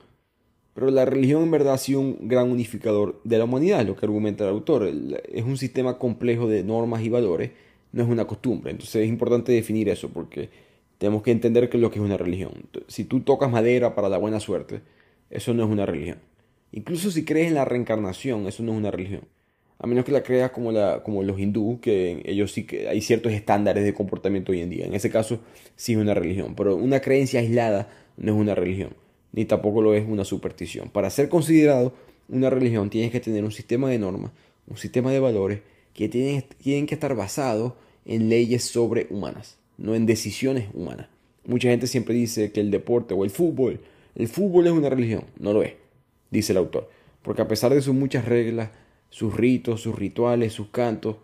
[0.73, 4.05] Pero la religión en verdad ha sido un gran unificador de la humanidad, lo que
[4.05, 4.89] argumenta el autor.
[5.31, 7.51] Es un sistema complejo de normas y valores,
[7.91, 8.71] no es una costumbre.
[8.71, 10.49] Entonces es importante definir eso porque
[10.97, 12.53] tenemos que entender qué es lo que es una religión.
[12.87, 14.81] Si tú tocas madera para la buena suerte,
[15.29, 16.19] eso no es una religión.
[16.71, 19.23] Incluso si crees en la reencarnación, eso no es una religión.
[19.77, 23.01] A menos que la creas como, la, como los hindúes, que ellos sí que hay
[23.01, 24.85] ciertos estándares de comportamiento hoy en día.
[24.85, 25.39] En ese caso
[25.75, 26.55] sí es una religión.
[26.55, 29.00] Pero una creencia aislada no es una religión
[29.33, 30.89] ni tampoco lo es una superstición.
[30.89, 31.93] Para ser considerado
[32.29, 34.31] una religión tienes que tener un sistema de normas,
[34.67, 35.61] un sistema de valores
[35.93, 37.73] que tienen, tienen que estar basados
[38.05, 41.07] en leyes sobrehumanas, no en decisiones humanas.
[41.45, 43.79] Mucha gente siempre dice que el deporte o el fútbol,
[44.15, 45.73] el fútbol es una religión, no lo es,
[46.29, 46.89] dice el autor,
[47.21, 48.69] porque a pesar de sus muchas reglas,
[49.09, 51.17] sus ritos, sus rituales, sus cantos,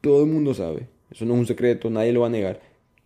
[0.00, 2.60] todo el mundo sabe, eso no es un secreto, nadie lo va a negar,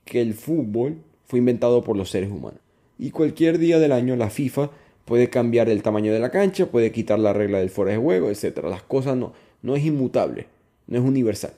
[0.05, 2.61] que el fútbol fue inventado por los seres humanos
[2.99, 4.71] y cualquier día del año la FIFA
[5.05, 8.31] puede cambiar el tamaño de la cancha, puede quitar la regla del fuera de juego,
[8.31, 8.59] etc.
[8.65, 9.33] Las cosas no,
[9.63, 10.47] no es inmutable,
[10.87, 11.53] no es universal.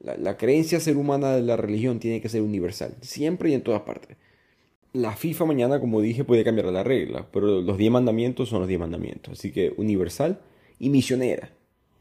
[0.00, 3.82] La, creencia ser humana de la religión tiene que ser universal, siempre y en todas
[3.82, 4.16] partes.
[4.92, 8.68] La FIFA mañana, como dije, puede cambiar la regla, pero los 10 mandamientos son los
[8.68, 9.38] 10 mandamientos.
[9.38, 10.40] Así que universal
[10.78, 11.50] y misionera.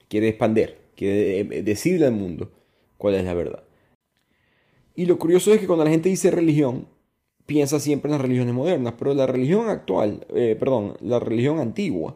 [0.08, 2.52] Quiere expander, quiere eh, decirle al mundo
[2.98, 3.64] cuál es la verdad.
[4.96, 6.88] Y lo curioso es que cuando la gente dice religión,
[7.50, 12.16] piensa siempre en las religiones modernas, pero la religión actual, eh, perdón, la religión antigua,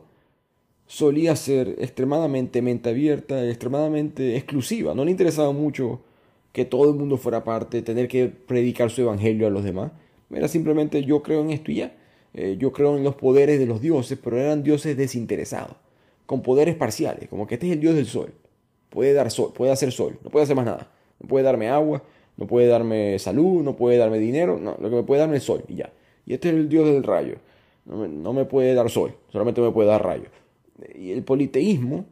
[0.85, 4.93] solía ser extremadamente mente abierta, extremadamente exclusiva.
[4.93, 6.01] No le interesaba mucho
[6.51, 9.91] que todo el mundo fuera parte, tener que predicar su evangelio a los demás.
[10.29, 11.95] Era simplemente yo creo en esto y ya.
[12.35, 15.77] Eh, yo creo en los poderes de los dioses, pero eran dioses desinteresados,
[16.27, 18.35] con poderes parciales, como que este es el dios del sol.
[18.91, 20.91] Puede dar sol, puede hacer sol, no puede hacer más nada.
[21.19, 22.03] No puede darme agua,
[22.37, 25.43] no puede darme salud, no puede darme dinero, no, lo que me puede darme es
[25.43, 25.91] sol y ya.
[26.25, 27.35] Y este es el dios del rayo.
[27.85, 30.29] No me, puede dar sol, solamente me puede dar rayo.
[30.95, 32.05] Y el politeísmo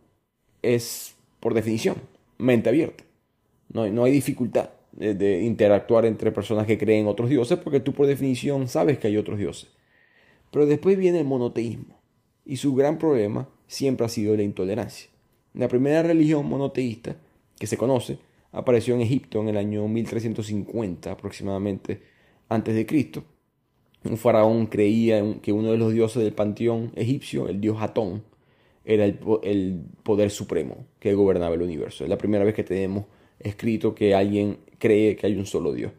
[0.62, 1.96] es, por definición,
[2.38, 3.06] mente abierta.
[3.72, 7.94] No, no hay dificultad de, de, interactuar entre personas que creen otros dioses porque tú
[7.94, 9.70] por definición sabes que hay otros dioses.
[10.52, 11.98] Pero después viene el monoteísmo.
[12.44, 15.10] Y su gran problema siempre ha sido la intolerancia.
[15.54, 17.16] La primera religión monoteísta
[17.58, 18.18] que se conoce
[18.52, 22.02] apareció en Egipto en el año 1350 aproximadamente
[22.50, 23.24] antes de Cristo.
[24.04, 28.24] Un faraón creía que uno de los dioses del panteón egipcio, el dios Atón,
[28.84, 32.04] era el, el, poder supremo que gobernaba el universo.
[32.04, 33.06] Es la primera vez que tenemos
[33.40, 35.92] escrito que alguien cree que hay un solo dios.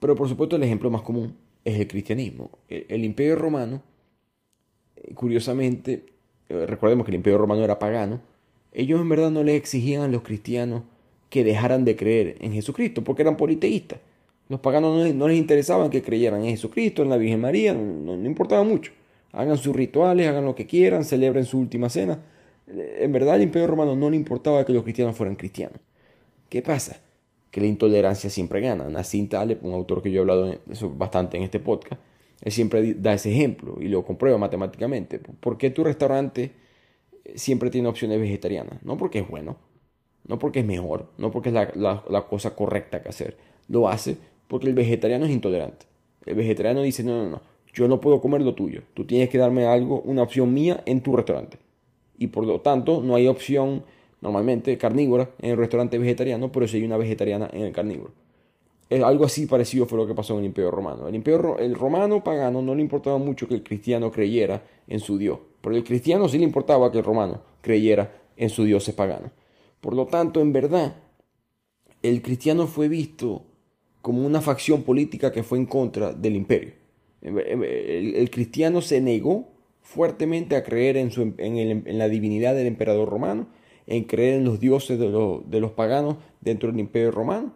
[0.00, 2.50] Pero por supuesto el ejemplo más común es el cristianismo.
[2.68, 3.82] El, imperio romano,
[4.96, 6.04] eh, curiosamente,
[6.48, 8.20] eh, recordemos que el imperio romano era pagano,
[8.72, 10.82] ellos en verdad no les exigían a los cristianos
[11.28, 13.98] que dejaran de creer en Jesucristo, porque eran politeístas.
[14.48, 18.62] Los paganos no les, interesaban que creyeran en Jesucristo, en la Virgen María, no, importaba
[18.62, 18.92] mucho.
[19.32, 22.20] Hagan sus rituales, hagan lo que quieran, celebren su última cena.
[22.68, 25.80] En verdad, al Imperio Romano no le importaba que los cristianos fueran cristianos.
[26.48, 27.00] ¿Qué pasa?
[27.50, 28.88] Que la intolerancia siempre gana.
[28.88, 30.60] Nassim Taleb, un autor que yo he hablado
[30.96, 32.00] bastante en este podcast,
[32.42, 35.18] él siempre da ese ejemplo y lo comprueba matemáticamente.
[35.18, 36.52] ¿Por qué tu restaurante
[37.34, 38.82] siempre tiene opciones vegetarianas?
[38.84, 39.56] No porque es bueno,
[40.28, 43.36] no porque es mejor, no porque es la, cosa correcta que hacer.
[43.68, 44.16] Lo hace
[44.48, 45.86] porque el vegetariano es intolerante.
[46.24, 47.40] El vegetariano dice, no, no, no,
[47.72, 48.82] yo no puedo comer lo tuyo.
[48.94, 51.58] Tú tienes que darme algo, una opción mía en tu restaurante.
[52.18, 53.84] Y por lo tanto, no hay opción
[54.20, 58.12] normalmente carnívora en el restaurante vegetariano, pero sí hay una vegetariana en el carnívoro.
[58.88, 61.08] Es algo así parecido fue lo que pasó en el Imperio Romano.
[61.08, 65.18] El Imperio el romano pagano no le importaba mucho que el cristiano creyera en su
[65.18, 69.30] Dios, pero el cristiano sí le importaba que el romano creyera en su Dios pagano.
[69.80, 70.96] Por lo tanto, en verdad,
[72.02, 73.42] el cristiano fue visto
[74.02, 76.72] como una facción política que fue en contra del imperio.
[77.22, 79.48] El, cristiano se negó
[79.82, 83.48] fuertemente a creer en, su, en, la divinidad del emperador romano,
[83.88, 87.52] en creer en los dioses de, los paganos dentro del imperio romano.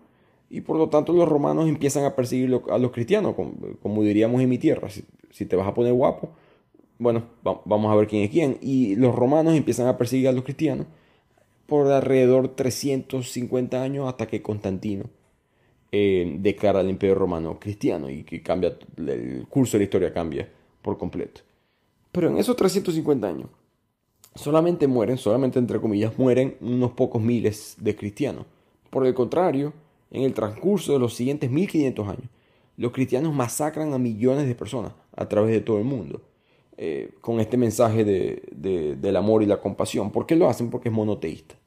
[0.49, 3.37] Y por lo tanto los romanos empiezan a perseguir a los cristianos,
[3.81, 4.89] como, diríamos en mi tierra.
[4.91, 6.31] Si, te vas a poner guapo,
[6.99, 8.59] bueno, vamos a ver quién es quién.
[8.61, 10.87] Y los romanos empiezan a perseguir a los cristianos
[11.71, 15.05] por alrededor 350 años hasta que Constantino
[15.93, 20.49] eh, declara el imperio romano cristiano y que cambia, el curso de la historia cambia
[20.83, 21.43] por completo.
[22.11, 23.47] Pero en esos 350 años,
[24.35, 28.47] solamente mueren, solamente entre comillas, mueren unos pocos miles de cristianos.
[28.91, 29.73] Por el contrario,
[30.11, 32.29] en el transcurso de los siguientes 1500 años,
[32.79, 36.21] los cristianos masacran a millones de personas a través de todo el mundo.
[36.83, 40.11] Eh, con este mensaje de, del amor y la compasión.
[40.11, 40.71] ¿Por qué lo hacen?
[40.71, 41.60] Porque es monoteísta.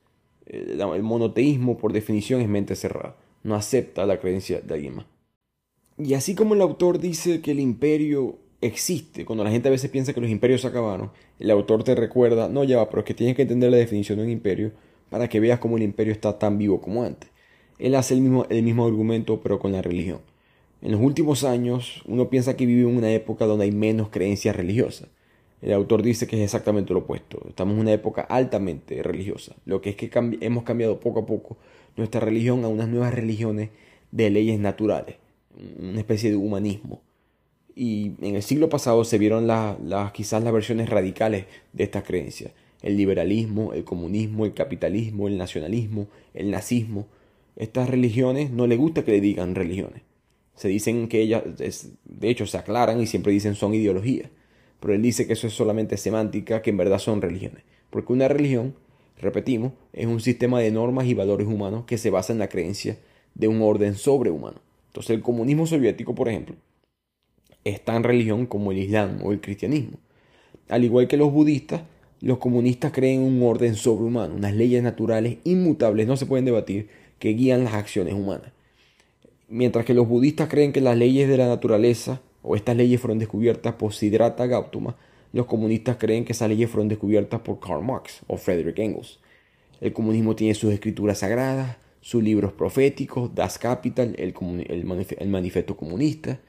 [0.46, 5.06] Eh, el monoteísmo, por definición, es mente cerrada no acepta la creencia de alguien más.
[5.98, 9.92] Y así como el autor dice que el imperio existe, cuando la gente a veces
[9.92, 13.06] piensa que los imperios se acabaron, el autor te recuerda, no ya va, pero es
[13.06, 14.72] que tienes que entender la definición de un imperio
[15.10, 17.30] para que veas cómo el imperio está tan vivo como antes.
[17.78, 20.22] Él hace el mismo, el mismo argumento pero con la religión.
[20.82, 24.56] En los últimos años uno piensa que vive en una época donde hay menos creencias
[24.56, 25.10] religiosas.
[25.64, 27.42] El autor dice que es exactamente lo opuesto.
[27.48, 29.56] Estamos en una época altamente religiosa.
[29.66, 30.12] Lo que es que
[30.42, 31.58] hemos cambiado poco a poco
[31.96, 33.70] nuestra religión a unas nuevas religiones
[34.12, 35.16] de leyes naturales,
[35.80, 37.02] una especie de humanismo.
[37.76, 42.52] Y en el siglo pasado se vieron las, quizás las versiones radicales de estas creencias.
[42.82, 47.08] El liberalismo, el comunismo, el capitalismo, el nacionalismo, el nazismo.
[47.56, 50.02] Estas religiones no le gusta que le digan religiones.
[50.56, 54.30] Se dicen que ellas, de hecho, se aclaran y siempre dicen son ideologías.
[54.84, 57.64] Pero él dice que eso es solamente semántica, que en verdad son religiones.
[57.90, 58.76] Porque una religión
[59.18, 62.98] repetimos, es un sistema de normas y valores humanos que se basa en la creencia
[63.34, 64.60] de un orden sobrehumano.
[64.88, 66.58] Entonces el comunismo soviético, por ejemplo,
[67.64, 70.00] es tan religión como el Islam o el cristianismo.
[70.68, 71.84] Al igual que los budistas,
[72.20, 76.90] los comunistas creen en un orden sobrehumano, unas leyes naturales inmutables, no se pueden debatir,
[77.20, 78.52] que guían las acciones humanas.
[79.48, 83.18] Mientras que los budistas creen que las leyes de la naturaleza o estas leyes fueron
[83.18, 84.96] descubiertas por Siddhartha Gautama,
[85.32, 89.20] los comunistas creen que esas leyes fueron descubiertas por Karl Marx o Friedrich Engels.
[89.82, 96.40] El comunismo tiene sus escrituras sagradas, sus libros proféticos, Das Kapital, el, manifiesto comunista,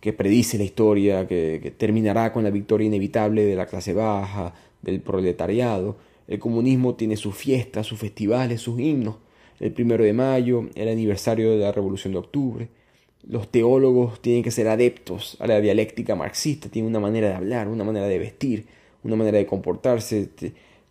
[0.00, 5.00] que predice la historia, que, terminará con la victoria inevitable de la clase baja, del
[5.00, 5.96] proletariado.
[6.26, 9.16] El comunismo tiene sus fiestas, sus festivales, sus himnos.
[9.60, 12.68] El primero de mayo, el aniversario de la Revolución de Octubre
[13.26, 17.68] los teólogos tienen que ser adeptos a la dialéctica marxista, tienen una manera de hablar,
[17.68, 18.66] una manera de vestir,
[19.02, 20.28] una manera de comportarse.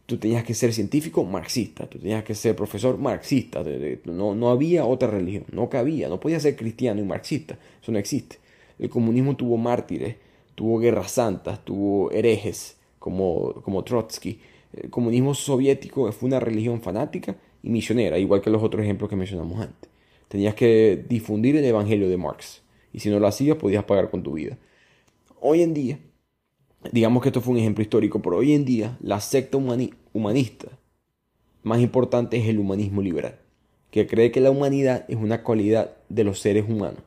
[0.06, 3.64] Tú tenías que ser científico marxista, tú tenías que ser profesor marxista,
[4.06, 8.00] no, no había otra religión, no cabía, no podía ser cristiano y marxista, eso no
[8.00, 8.38] existe.
[8.80, 10.16] El comunismo tuvo mártires,
[10.56, 14.40] tuvo guerras santas, tuvo herejes como, como Trotsky.
[14.74, 19.16] El comunismo soviético fue una religión fanática y misionera, igual que los otros ejemplos que
[19.16, 19.93] mencionamos antes.
[20.34, 22.64] Tenías que difundir el Evangelio de Marx.
[22.92, 24.58] Y si no lo hacías, podías pagar con tu vida.
[25.40, 26.00] Hoy en día,
[26.92, 30.70] digamos que esto fue un ejemplo histórico, pero hoy en día la secta humanista
[31.62, 33.42] más importante es el humanismo liberal,
[33.92, 37.04] que cree que la humanidad es una cualidad de los seres humanos,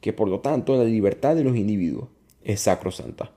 [0.00, 2.08] que por lo tanto la libertad de los individuos
[2.44, 3.30] es sacrosanta.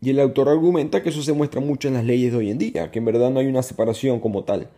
[0.00, 2.56] Y el autor argumenta que eso se muestra mucho en las leyes de hoy en
[2.56, 4.70] día, que en verdad no hay una separación como tal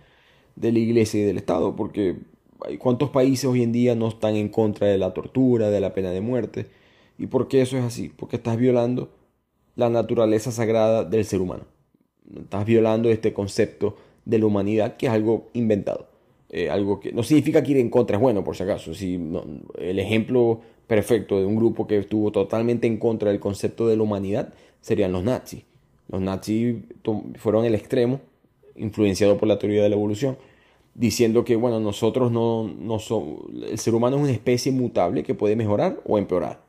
[0.57, 2.34] de la iglesia y del Estado, porque
[2.78, 6.11] ¿Cuántos países hoy en día no están en contra de la tortura, de la pena
[6.11, 6.66] de muerte?
[7.18, 8.11] ¿Y por qué eso es así?
[8.14, 9.11] Porque estás violando
[9.76, 11.64] la naturaleza sagrada del ser humano.
[12.34, 16.09] Estás violando este concepto de la humanidad que es algo inventado.
[16.50, 18.94] Eh, algo que no significa que ir en contra es bueno, por si acaso.
[18.94, 19.20] Si,
[19.78, 24.02] el ejemplo perfecto de un grupo que estuvo totalmente en contra del concepto de la
[24.02, 25.64] humanidad serían los nazis.
[26.09, 26.76] Los nazis
[27.38, 28.20] fueron el extremo,
[28.76, 30.36] influenciado por la teoría de la evolución,
[30.95, 35.34] diciendo que bueno, nosotros no, no somos, el ser humano es una especie mutable que
[35.34, 36.64] puede mejorar o empeorar.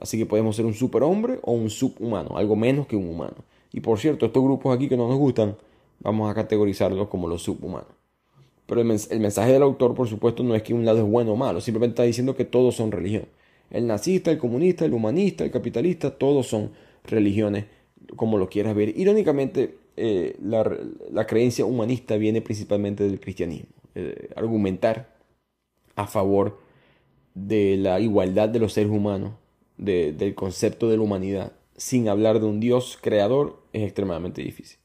[0.00, 3.36] Así que podemos ser un superhombre o un subhumano, algo menos que un humano.
[3.72, 5.56] Y por cierto, estos grupos aquí que no nos gustan,
[6.00, 7.98] vamos a categorizarlos como los subhumanos.
[8.66, 8.86] Pero el,
[9.20, 11.94] mensaje del autor, por supuesto, no es que un lado es bueno o malo, simplemente
[11.94, 13.24] está diciendo que todos son religión.
[13.70, 16.70] El nazista, el comunista, el humanista, el capitalista, todos son
[17.04, 17.64] religiones,
[18.16, 18.96] como lo quieras ver.
[18.96, 23.70] Irónicamente, eh, la, creencia humanista viene principalmente del cristianismo.
[23.94, 25.16] Eh, argumentar
[25.96, 26.60] a favor
[27.34, 29.32] de la igualdad de los seres humanos,
[29.76, 34.78] del concepto de la humanidad, sin hablar de un Dios creador, es extremadamente difícil.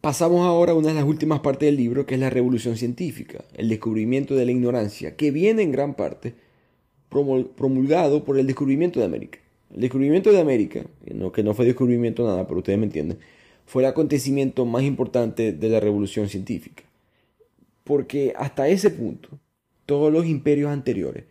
[0.00, 3.44] Pasamos ahora a una de las últimas partes del libro, que es la revolución científica,
[3.56, 6.34] el descubrimiento de la ignorancia, que viene en gran parte
[7.08, 9.40] promulgado por el descubrimiento de América.
[9.74, 13.18] El descubrimiento de América, que no fue descubrimiento nada, pero ustedes me entienden,
[13.68, 16.84] fue el acontecimiento más importante de la revolución científica.
[17.84, 19.28] Porque hasta ese punto,
[19.84, 21.24] todos los imperios anteriores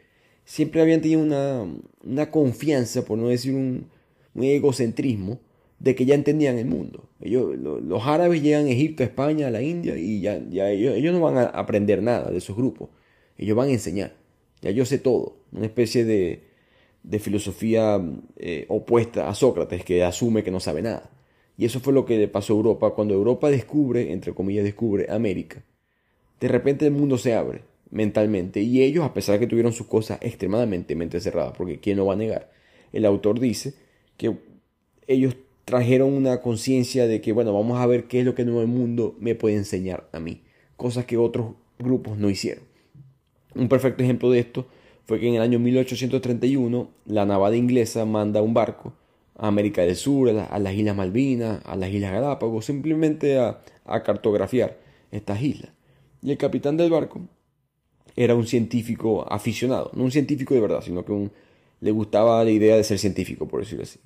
[0.46, 3.88] siempre habían tenido una, confianza, por no decir un,
[4.36, 5.40] egocentrismo,
[5.80, 7.10] de que ya entendían el mundo.
[7.22, 10.94] Ellos, los árabes llegan a Egipto, a España, a la India y ya, ya ellos,
[10.96, 12.90] ellos, no van a aprender nada de esos grupos.
[13.40, 14.16] Ellos van a enseñar.
[14.62, 15.38] Ya yo sé todo.
[15.52, 16.44] Una especie de,
[17.02, 18.00] de filosofía
[18.36, 21.17] eh, opuesta a Sócrates que asume que no sabe nada.
[21.58, 25.08] Y eso fue lo que le pasó a Europa cuando Europa descubre, entre comillas, descubre
[25.10, 25.64] América.
[26.40, 29.88] De repente el mundo se abre mentalmente y ellos, a pesar de que tuvieron sus
[29.88, 32.52] cosas extremadamente mente cerradas, porque quién no va a negar,
[32.94, 33.74] el autor dice
[34.18, 34.38] que
[35.08, 35.36] ellos
[35.66, 38.68] trajeron una conciencia de que, bueno, vamos a ver qué es lo que el nuevo
[38.68, 40.44] mundo me puede enseñar a mí,
[40.76, 42.64] cosas que otros grupos no hicieron.
[43.56, 44.68] Un perfecto ejemplo de esto
[45.06, 48.94] fue que en el año 1831 la navada inglesa manda un barco
[49.38, 53.62] a América del Sur, a, las Islas Malvinas, a las Islas Galápagos, simplemente a,
[54.04, 54.78] cartografiar
[55.12, 55.72] estas islas.
[56.22, 57.22] Y el capitán del barco
[58.16, 61.30] era un científico aficionado, no un científico de verdad, sino que
[61.80, 64.00] le gustaba la idea de ser científico, por decirlo así.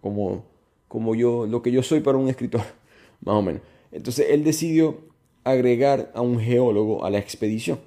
[0.00, 0.44] Como,
[0.88, 2.62] como yo, lo que yo soy para un escritor,
[3.24, 3.62] más o menos.
[3.90, 4.98] Entonces él decidió
[5.42, 7.78] agregar a un geólogo a la expedición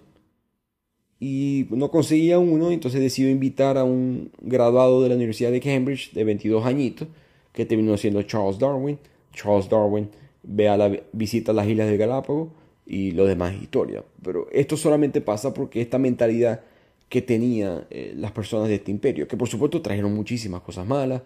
[1.20, 6.13] y no conseguía uno, entonces decidió invitar a un graduado de la Universidad de Cambridge
[6.13, 7.07] de 22 añitos,
[7.51, 8.97] que terminó siendo Charles Darwin.
[9.34, 10.09] Charles Darwin
[10.43, 12.49] ve a la visita a las Islas de Galápagos
[12.86, 14.03] y lo demás es historia.
[14.24, 16.61] Pero esto solamente pasa porque esta mentalidad
[17.09, 21.22] que tenían eh, las personas de este imperio, que por supuesto trajeron muchísimas cosas malas,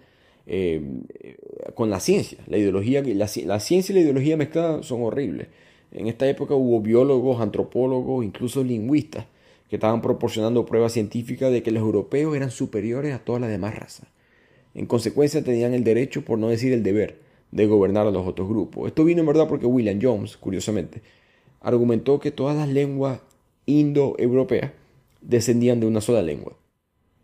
[0.47, 0.81] eh,
[1.19, 1.37] eh,
[1.75, 5.47] con la ciencia, la ideología, la, la ciencia y la ideología mezcladas son horribles.
[5.91, 9.25] En esta época hubo biólogos, antropólogos, incluso lingüistas
[9.73, 13.73] que estaban proporcionando pruebas científicas de que los europeos eran superiores a todas las demás
[13.73, 14.05] razas.
[14.75, 17.17] En consecuencia tenían el derecho, por no decir el deber,
[17.49, 18.85] de gobernar a los otros grupos.
[18.85, 21.01] Esto vino en verdad porque William Jones, curiosamente,
[21.59, 23.21] argumentó que todas las lenguas
[23.65, 24.73] indoeuropeas
[25.21, 26.55] descendían de una sola lengua.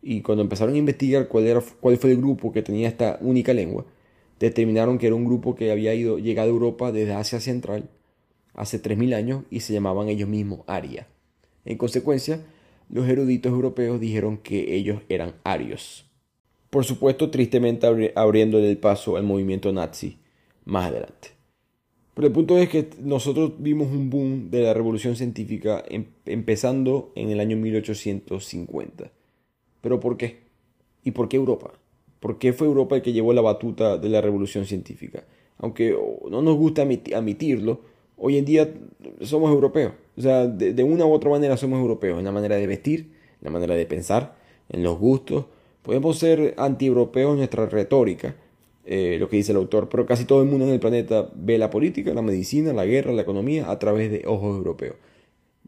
[0.02, 3.54] Y cuando empezaron a investigar cuál, era, cuál fue el grupo que tenía esta única
[3.54, 3.86] lengua,
[4.40, 7.92] determinaron que era un grupo que había ido, llegado a Europa desde Asia Central
[8.56, 11.06] hace 3.000 años y se llamaban ellos mismos Aria.
[11.70, 12.42] En consecuencia,
[12.90, 16.04] los eruditos europeos dijeron que ellos eran arios.
[16.72, 20.18] Por supuesto, tristemente abriéndole el paso al movimiento nazi
[20.66, 21.30] más adelante.
[22.16, 27.12] Pero el punto es que nosotros vimos un boom de la revolución científica em-, empezando
[27.16, 29.12] en el año 1850.
[29.82, 30.40] ¿Pero por qué?
[31.04, 31.72] ¿Y por qué Europa?
[32.20, 35.24] ¿Por qué fue Europa el que llevó la batuta de la revolución científica?
[35.60, 35.96] Aunque
[36.30, 37.82] no nos gusta admitirlo,
[38.18, 38.74] hoy en día
[39.22, 39.94] somos europeos.
[40.20, 43.08] O sea, de, una u otra manera somos europeos, en la manera de vestir,
[43.40, 44.36] en la manera de pensar,
[44.68, 45.46] en los gustos.
[45.82, 48.36] Podemos ser anti-europeos en nuestra retórica,
[48.86, 51.58] eh, lo que dice el autor, pero casi todo el mundo en el planeta ve
[51.58, 54.98] la política, la medicina, la guerra, la economía a través de ojos europeos.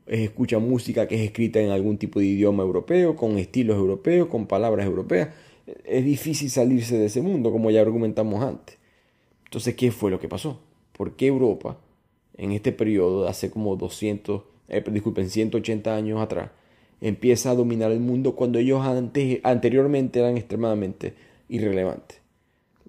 [0.06, 4.48] Escucha música que es escrita en algún tipo de idioma europeo, con estilos europeos, con
[4.48, 5.30] palabras europeas.
[5.86, 8.78] Es difícil salirse de ese mundo, como ya argumentamos antes.
[9.46, 10.60] Entonces, ¿qué fue lo que pasó?
[10.92, 11.78] ¿Por qué Europa
[12.38, 16.52] en este periodo, hace como 200, eh, disculpen, 180 años atrás,
[17.02, 21.14] empieza a dominar el mundo cuando ellos antes, anteriormente eran extremadamente
[21.50, 22.20] irrelevantes.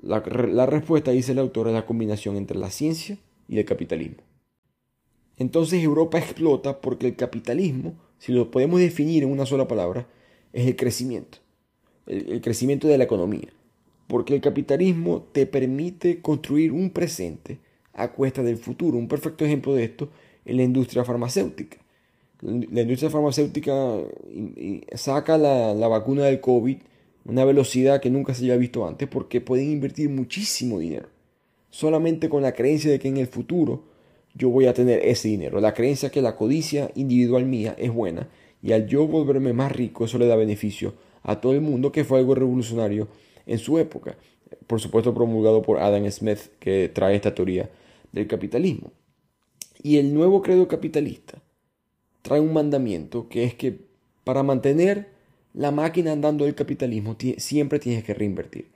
[0.01, 3.19] La, la respuesta, dice el autor, es la combinación entre la ciencia
[3.49, 4.23] y el capitalismo.
[5.39, 10.07] Entonces Europa explota porque el capitalismo si lo podemos definir en una sola palabra,
[10.53, 11.39] es el crecimiento.
[12.07, 13.49] El, crecimiento de la economía.
[14.07, 17.59] Porque el capitalismo te permite construir un presente
[17.95, 18.99] a cuesta del futuro.
[18.99, 20.09] Un perfecto ejemplo de esto
[20.45, 21.79] es la industria farmacéutica.
[22.41, 24.01] La industria farmacéutica
[24.95, 29.09] saca la, la vacuna del COVID a una velocidad que nunca se haya visto antes
[29.09, 31.09] porque pueden invertir muchísimo dinero.
[31.71, 33.85] Solamente con la creencia de que en el futuro
[34.35, 35.61] yo voy a tener ese dinero.
[35.61, 38.29] La creencia que la codicia individual mía es buena
[38.63, 42.05] y al yo volverme más rico eso le da beneficio a todo el mundo, que
[42.05, 43.09] fue algo revolucionario
[43.47, 44.17] en su época.
[44.67, 47.71] Por supuesto promulgado por Adam Smith, que trae esta teoría
[48.13, 48.93] del capitalismo.
[49.83, 51.43] Y el nuevo credo capitalista
[52.23, 53.81] trae un mandamiento que es que
[54.25, 55.09] para mantener
[55.55, 58.67] la máquina andando del capitalismo siempre tienes que reinvertir.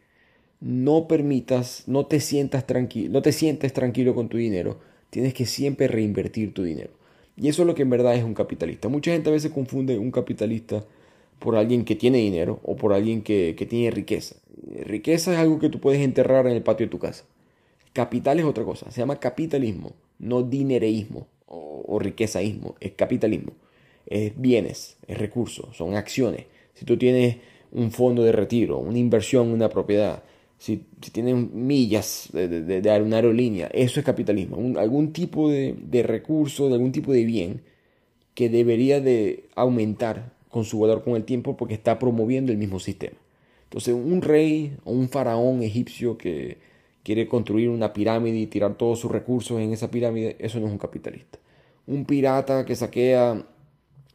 [0.61, 4.79] No permitas, no te sientas tranquilo, no te sientes tranquilo con tu dinero,
[5.11, 6.91] tienes que siempre reinvertir tu dinero.
[7.37, 8.89] Y eso es lo que en verdad es un capitalista.
[8.89, 10.85] Mucha gente a veces confunde un capitalista
[11.39, 14.37] por alguien que tiene dinero o por alguien que, tiene riqueza.
[14.85, 17.25] Riqueza es algo que tú puedes enterrar en el patio de tu casa.
[17.97, 18.91] Capital es otra cosa.
[18.91, 22.75] Se llama capitalismo, no dinereísmo o, riquezaísmo.
[22.79, 23.53] Es capitalismo.
[24.05, 26.45] Es bienes, es recursos, son acciones.
[26.75, 27.39] Si tú tienes
[27.73, 30.23] un fondo de retiro, una inversión, una propiedad,
[30.59, 34.79] si, tienes millas de, de, una aerolínea, eso es capitalismo.
[34.79, 37.63] algún tipo de, de recurso, de algún tipo de bien
[38.35, 42.79] que debería de aumentar con su valor con el tiempo porque está promoviendo el mismo
[42.79, 43.17] sistema.
[43.65, 46.59] Entonces un rey o un faraón egipcio que
[47.07, 50.73] quiere construir una pirámide y tirar todos sus recursos en esa pirámide, eso no es
[50.73, 51.39] un capitalista.
[51.87, 53.47] Un pirata que saquea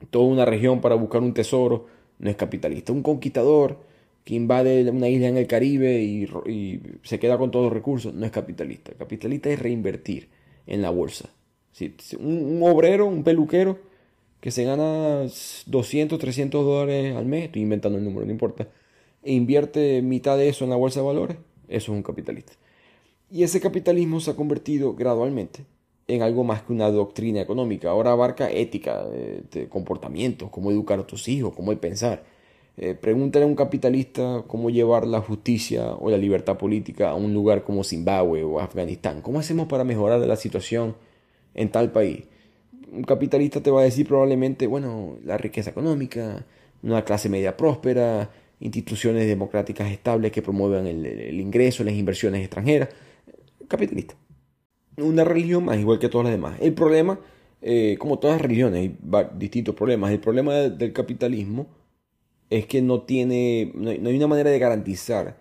[0.09, 1.85] toda una región para buscar un tesoro,
[2.19, 2.91] no es capitalista.
[2.91, 3.79] Un conquistador
[4.25, 8.25] que invade una isla en el Caribe y, se queda con todos los recursos, no
[8.25, 8.91] es capitalista.
[8.95, 10.27] Capitalista es reinvertir
[10.67, 11.29] en la bolsa.
[12.19, 13.79] un obrero, un peluquero,
[14.41, 15.27] que se gana
[15.65, 18.67] 200, 300 dólares al mes, estoy inventando el número, no importa,
[19.23, 21.37] e invierte mitad de eso en la bolsa de valores,
[21.69, 22.51] eso es un capitalista.
[23.31, 25.65] Y ese capitalismo se ha convertido gradualmente
[26.07, 27.89] en algo más que una doctrina económica.
[27.89, 32.23] Ahora abarca ética, de, de comportamientos, cómo educar a tus hijos, cómo pensar.
[32.77, 37.33] Eh, pregúntale a un capitalista cómo llevar la justicia o la libertad política a un
[37.33, 39.21] lugar como Zimbabue o Afganistán.
[39.21, 40.95] ¿Cómo hacemos para mejorar la situación
[41.53, 42.25] en tal país?
[42.91, 46.45] un capitalista te va a decir probablemente, bueno, la riqueza económica,
[46.83, 48.29] una clase media próspera,
[48.59, 52.89] instituciones democráticas estables que promuevan el, ingreso, las inversiones extranjeras.
[53.71, 54.15] Capitalista.
[54.97, 56.57] Una religión más, igual que todas las demás.
[56.59, 57.19] El problema,
[57.61, 58.97] eh, como todas las religiones, hay
[59.37, 60.11] distintos problemas.
[60.11, 61.67] El problema del capitalismo
[62.49, 65.37] es que no tiene, no hay una manera de garantizar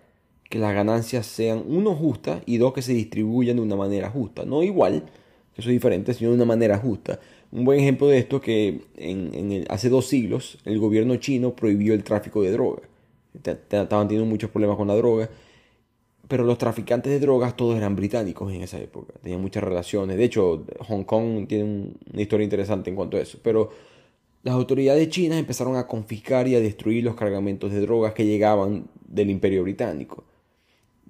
[0.49, 4.45] que las ganancias sean, uno, justas y dos, que se distribuyan de una manera justa.
[4.45, 5.05] No igual,
[5.55, 7.19] eso es diferente, sino de una manera justa.
[7.51, 11.93] Un buen ejemplo de esto es que en, hace dos siglos el gobierno chino prohibió
[11.93, 12.81] el tráfico de droga.
[13.33, 15.29] Estaban teniendo muchos problemas con la droga,
[16.31, 20.15] pero los traficantes de drogas todos eran británicos en esa época, tenían muchas relaciones.
[20.15, 23.37] De hecho, Hong Kong tiene una historia interesante en cuanto a eso.
[23.43, 23.69] Pero
[24.41, 28.87] las autoridades chinas empezaron a confiscar y a destruir los cargamentos de drogas que llegaban
[29.05, 30.23] del imperio británico.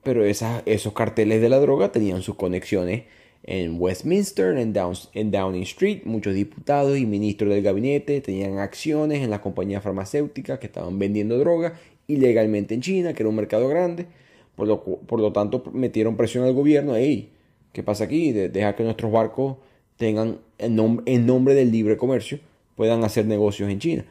[0.02, 3.04] Pero esos carteles de la droga tenían sus conexiones
[3.44, 9.42] en Westminster, en, Downing Street, muchos diputados y ministros del gabinete tenían acciones en las
[9.42, 14.08] compañías farmacéuticas que estaban vendiendo droga ilegalmente en China, que era un mercado grande.
[14.56, 16.96] Por lo, por lo tanto, metieron presión al gobierno.
[16.96, 17.32] Hey,
[17.72, 18.32] ¿qué pasa aquí?
[18.32, 19.58] deja que nuestros barcos
[19.98, 22.40] tengan, en, en nombre del libre comercio,
[22.76, 24.06] puedan hacer negocios en China.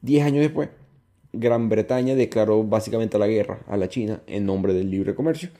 [0.00, 0.68] Diez años después,
[1.32, 5.50] Gran Bretaña declaró básicamente la guerra a la China en nombre del libre comercio.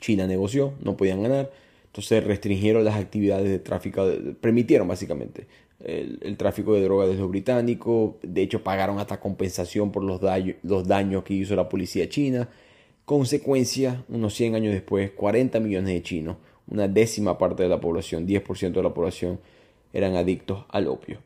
[0.00, 1.50] China negoció, no podían ganar
[1.88, 4.06] entonces restringieron las actividades de tráfico,
[4.40, 5.48] permitieron básicamente
[5.80, 8.16] el, tráfico de drogas desde los británicos.
[8.22, 10.20] De hecho, pagaron hasta compensación por los,
[10.62, 12.48] los daños que hizo la policía china.
[13.08, 16.36] Consecuencia, unos 100 años después, 40 millones de chinos,
[16.68, 19.40] una décima parte de la población, 10% de la población,
[19.94, 21.16] eran adictos al opio.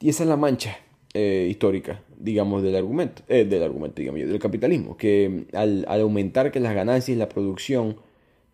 [0.00, 0.78] Y esa es la mancha
[1.14, 6.50] eh, histórica, digamos, del argumento, eh, del argumento, digamos, del capitalismo, que al, al aumentar
[6.50, 7.98] que las ganancias y la producción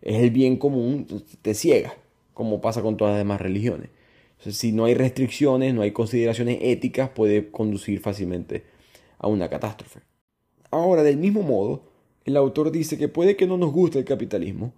[0.03, 1.07] es el bien común,
[1.41, 1.95] te ciega,
[2.35, 3.89] como pasa con todas las demás religiones.
[4.37, 8.61] si no hay restricciones, no hay consideraciones éticas, puede conducir fácilmente
[9.17, 10.01] a una catástrofe.
[10.69, 11.88] Ahora, del mismo modo,
[12.25, 14.73] el autor dice que puede que no nos guste el capitalismo,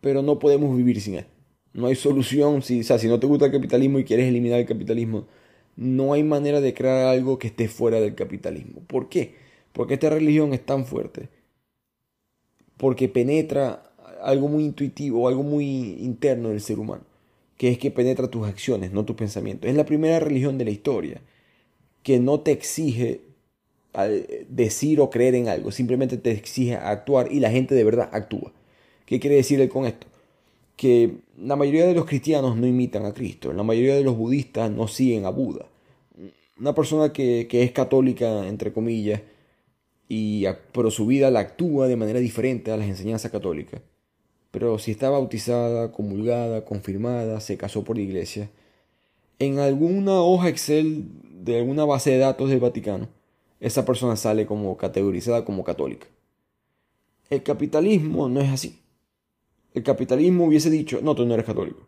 [0.00, 1.26] pero no podemos vivir sin él.
[1.72, 4.60] No hay solución, si, o sea, si no te gusta el capitalismo y quieres eliminar
[4.60, 5.26] el capitalismo,
[5.76, 8.82] no hay manera de crear algo que esté fuera del capitalismo.
[8.86, 9.34] ¿Por qué?
[9.72, 11.28] Porque esta religión es tan fuerte,
[12.76, 13.90] porque penetra
[14.22, 17.04] algo muy intuitivo, algo muy interno del ser humano,
[17.56, 19.70] que es que penetra tus acciones, no tus pensamientos.
[19.70, 21.20] Es la primera religión de la historia
[22.02, 23.20] que no te exige
[24.48, 28.52] decir o creer en algo, simplemente te exige actuar y la gente de verdad actúa.
[29.04, 30.06] ¿Qué quiere decir con esto?
[30.76, 34.70] Que la mayoría de los cristianos no imitan a Cristo, la mayoría de los budistas
[34.70, 35.66] no siguen a Buda.
[36.58, 39.22] Una persona que, es católica, entre comillas,
[40.08, 43.80] y, pero su vida la actúa de manera diferente a las enseñanzas católicas.
[44.50, 48.50] Pero si está bautizada, comulgada, confirmada, se casó por la iglesia,
[49.38, 51.06] en alguna hoja Excel
[51.42, 53.08] de alguna base de datos del Vaticano,
[53.60, 56.06] esa persona sale como categorizada como católica.
[57.28, 58.80] El capitalismo no es así.
[59.74, 61.86] El capitalismo hubiese dicho, no, tú no eres católico.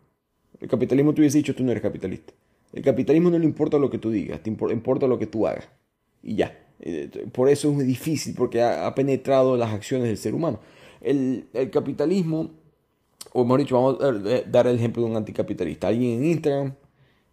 [0.61, 2.33] El capitalismo te hubiese dicho, tú no eres capitalista.
[2.71, 5.67] El capitalismo no le importa lo que tú digas, te importa lo que tú hagas.
[6.21, 6.57] Y ya.
[6.79, 10.59] Eh, por eso es difícil, porque ha, penetrado las acciones del ser humano.
[11.01, 12.51] El, el, capitalismo,
[13.33, 15.87] o mejor dicho, vamos a dar el ejemplo de un anticapitalista.
[15.87, 16.73] Alguien en Instagram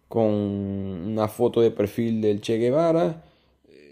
[0.07, 3.23] con una foto de perfil del Che Guevara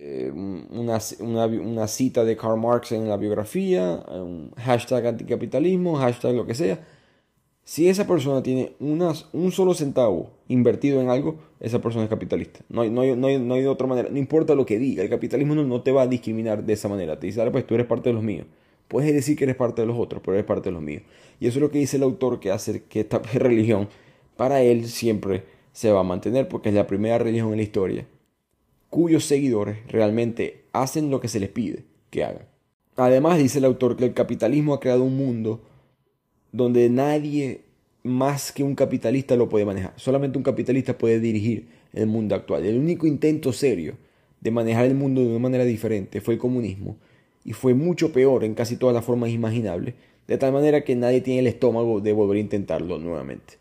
[0.02, 6.46] eh, una, una, cita de Karl Marx en la biografía, un hashtag anticapitalismo, hashtag lo
[6.46, 6.80] que sea.
[7.66, 12.62] Si esa persona tiene unas, un solo centavo invertido en algo, esa persona es capitalista.
[12.70, 14.08] No hay, no hay, no hay, de otra manera.
[14.10, 17.20] No importa lo que diga, el capitalismo no, te va a discriminar de esa manera.
[17.20, 18.48] Te dice, pues tú eres parte de los míos.
[18.88, 21.04] Puedes decir que eres parte de los otros, pero eres parte de los míos.
[21.42, 23.90] Y eso es lo que dice el autor que hace que esta religión,
[24.38, 25.44] para él siempre
[25.74, 28.06] se va a mantener, porque es la primera religión en la historia
[28.90, 32.48] cuyos seguidores realmente hacen lo que se les pide que hagan.
[32.96, 35.62] Además, dice el autor que el capitalismo ha creado un mundo
[36.52, 37.62] donde nadie
[38.04, 39.94] más que un capitalista lo puede manejar.
[39.96, 42.66] Solamente un capitalista puede dirigir el mundo actual.
[42.66, 43.96] El único intento serio
[44.42, 46.98] de manejar el mundo de una manera diferente fue el comunismo
[47.44, 49.96] y fue mucho peor en casi todas las formas imaginables,
[50.28, 53.56] de tal manera que nadie tiene el estómago de volver a intentarlo nuevamente.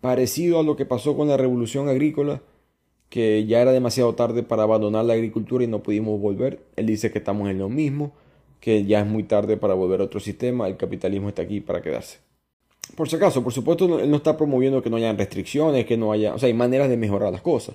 [0.00, 2.42] Parecido a lo que pasó con la revolución agrícola,
[3.10, 6.60] que ya era demasiado tarde para abandonar la agricultura y no pudimos volver.
[6.76, 8.12] Él dice que estamos en lo mismo,
[8.60, 11.82] que ya es muy tarde para volver a otro sistema, el capitalismo está aquí para
[11.82, 12.18] quedarse.
[12.96, 16.12] Por si acaso, por supuesto, él no está promoviendo que no haya restricciones, que no
[16.12, 17.74] haya, o sea, hay maneras de mejorar las cosas.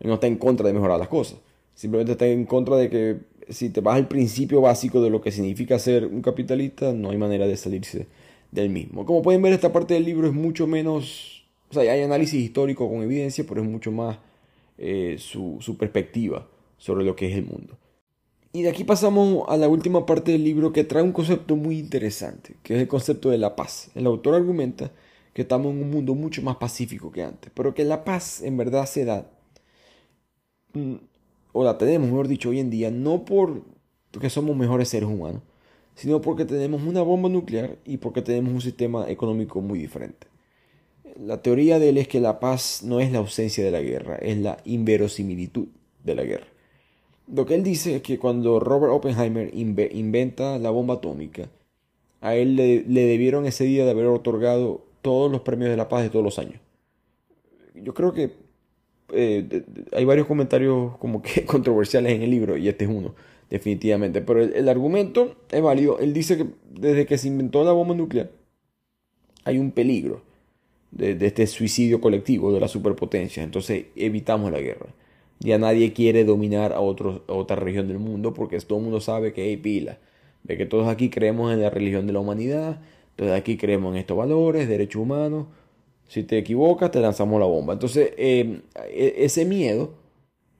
[0.00, 1.38] Él no está en contra de mejorar las cosas.
[1.74, 3.16] Simplemente está en contra de que
[3.48, 7.18] si te vas al principio básico de lo que significa ser un capitalista, no hay
[7.18, 8.06] manera de salirse
[8.52, 9.04] del mismo.
[9.04, 12.88] Como pueden ver, esta parte del libro es mucho menos, o sea, hay análisis histórico
[12.88, 14.18] con evidencia, pero es mucho más
[14.78, 16.46] eh, su, su perspectiva
[16.78, 17.78] sobre lo que es el mundo.
[18.52, 21.78] Y de aquí pasamos a la última parte del libro que trae un concepto muy
[21.78, 23.90] interesante, que es el concepto de la paz.
[23.94, 24.90] El autor argumenta
[25.34, 28.56] que estamos en un mundo mucho más pacífico que antes, pero que la paz en
[28.56, 29.30] verdad se da,
[30.72, 30.94] mm,
[31.52, 35.42] o la tenemos, mejor dicho, hoy en día, no porque somos mejores seres humanos,
[35.94, 40.26] sino porque tenemos una bomba nuclear y porque tenemos un sistema económico muy diferente
[41.20, 44.16] la teoría de él es que la paz no es la ausencia de la guerra,
[44.16, 45.68] es la inverosimilitud
[46.04, 46.46] de la guerra.
[47.32, 51.48] Lo que él dice es que cuando Robert Oppenheimer inventa la bomba atómica,
[52.20, 56.02] a él le, debieron ese día de haber otorgado todos los premios de la paz
[56.02, 56.60] de todos los años.
[57.74, 58.32] Yo creo que
[59.12, 59.62] eh,
[59.92, 63.14] hay varios comentarios como que controversiales en el libro y este es uno,
[63.50, 64.20] definitivamente.
[64.20, 65.98] Pero el argumento es válido.
[65.98, 68.30] Él dice que desde que se inventó la bomba nuclear
[69.44, 70.22] hay un peligro
[70.90, 73.44] de, este suicidio colectivo de las superpotencias.
[73.44, 74.86] Entonces evitamos la guerra.
[75.38, 79.32] Ya nadie quiere dominar a, otro, otra región del mundo porque todo el mundo sabe
[79.32, 79.98] que hay pila.
[80.44, 82.80] De que todos aquí creemos en la religión de la humanidad,
[83.16, 85.46] todos aquí creemos en estos valores, derechos humanos.
[86.08, 87.72] Si te equivocas, te lanzamos la bomba.
[87.74, 89.94] Entonces, em, e, ese miedo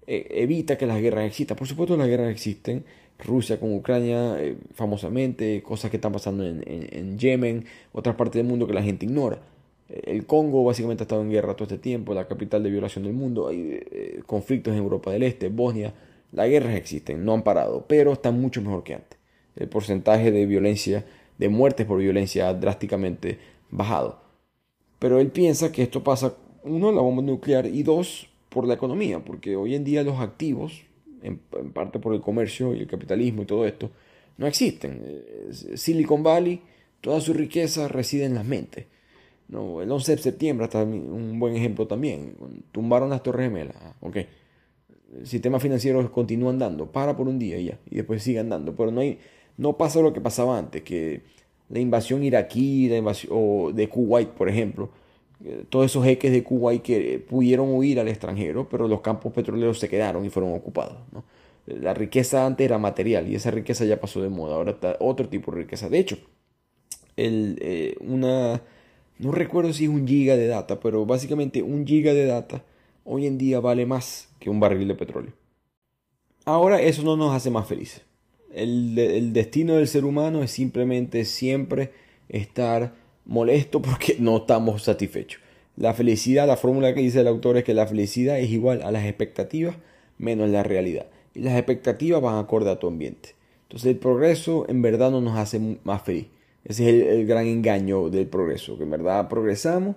[0.06, 1.56] e, evita que las guerras existan.
[1.56, 2.84] Por supuesto, las guerras existen.
[3.18, 8.46] Rusia con Ucrania, eh, famosamente, cosas que están pasando en, en Yemen, otras partes del
[8.46, 9.40] mundo que la gente ignora.
[9.88, 13.12] El Congo básicamente ha estado en guerra todo este tiempo, la capital de violación del
[13.12, 13.48] mundo.
[13.48, 15.94] Hay eh, conflictos en Europa del Este, Bosnia.
[16.32, 19.18] Las guerras existen, no han parado, pero están mucho mejor que antes.
[19.54, 21.04] El porcentaje de violencia,
[21.38, 23.38] de muertes por violencia ha drásticamente
[23.70, 24.20] bajado.
[24.98, 26.34] Pero él piensa que esto pasa,
[26.64, 30.82] uno, la bomba nuclear y dos, por la economía, porque hoy en día los activos,
[31.22, 33.90] en, en parte por el comercio y el capitalismo y todo esto,
[34.36, 35.00] no existen.
[35.04, 36.60] Eh, Silicon Valley,
[37.00, 38.86] toda su riqueza reside en las mentes
[39.48, 42.36] no, el 11 de septiembre está un buen ejemplo también.
[42.72, 43.76] Tumbaron las Torres Gemelas.
[43.80, 44.16] Ah, ok.
[45.18, 46.90] El sistema financiero continúa andando.
[46.90, 47.78] Para por un día y ya.
[47.88, 48.74] Y después sigue andando.
[48.74, 49.18] Pero no, hay,
[49.56, 50.82] no pasa lo que pasaba antes.
[50.82, 51.22] Que
[51.68, 54.90] la invasión iraquí la invasión, o de Kuwait, por ejemplo.
[55.44, 58.68] Eh, todos esos jeques de Kuwait que pudieron huir al extranjero.
[58.68, 60.98] Pero los campos petroleros se quedaron y fueron ocupados.
[61.66, 63.28] La riqueza antes era material.
[63.28, 64.56] Y esa riqueza ya pasó de moda.
[64.56, 65.88] Ahora está otro tipo de riqueza.
[65.88, 66.18] De hecho,
[67.16, 68.60] el, eh, una
[69.18, 72.62] no recuerdo si es un giga de data, pero básicamente un giga de data
[73.04, 75.32] hoy en día vale más que un barril de petróleo.
[76.44, 78.02] Ahora eso no nos hace más felices.
[78.52, 81.92] El, destino del ser humano es simplemente siempre
[82.28, 82.94] estar
[83.24, 85.40] molesto porque no estamos satisfechos.
[85.76, 88.90] La felicidad, la fórmula que dice el autor es que la felicidad es igual a
[88.90, 89.76] las expectativas
[90.18, 91.06] menos la realidad.
[91.34, 93.34] Y las expectativas van acorde a tu ambiente.
[93.64, 96.26] Entonces el progreso en verdad no nos hace más feliz.
[96.66, 99.96] Ese es el, gran engaño del progreso, que en verdad progresamos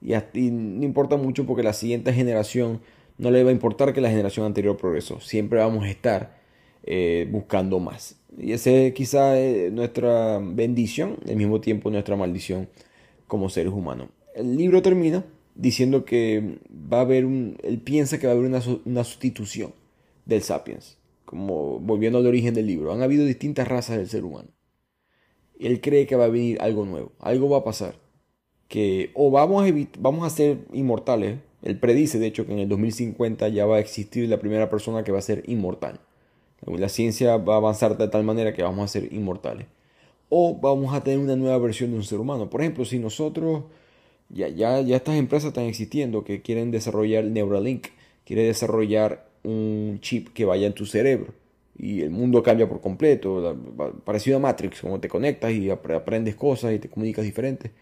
[0.00, 0.12] y,
[0.50, 2.80] no importa mucho porque la siguiente generación
[3.18, 5.20] no le va a importar que la generación anterior progresó.
[5.20, 6.38] Siempre vamos a estar
[6.84, 8.16] eh, buscando más.
[8.38, 9.34] Y ese es quizá
[9.72, 12.68] nuestra bendición, al mismo tiempo nuestra maldición
[13.26, 14.08] como seres humanos.
[14.34, 15.24] El libro termina
[15.54, 19.72] diciendo que va a haber él piensa que va a haber una, una sustitución
[20.24, 22.92] del sapiens, como volviendo al origen del libro.
[22.92, 24.48] Han habido distintas razas del ser humano.
[25.58, 27.94] Él cree que va a venir algo nuevo, algo va a pasar.
[28.68, 32.68] Que o vamos a, vamos a ser inmortales, él predice de hecho que en el
[32.68, 36.00] 2050 ya va a existir la primera persona que va a ser inmortal.
[36.66, 39.66] La ciencia va a avanzar de tal manera que vamos a ser inmortales.
[40.28, 42.50] O vamos a tener una nueva versión de un ser humano.
[42.50, 43.64] Por ejemplo, si nosotros,
[44.28, 47.88] ya, ya, ya estas empresas están existiendo que quieren desarrollar Neuralink,
[48.24, 51.34] quiere desarrollar un chip que vaya en tu cerebro
[51.78, 53.56] y el mundo cambia por completo,
[54.04, 57.72] parecido a Matrix, como te conectas y aprendes cosas y te comunicas diferente.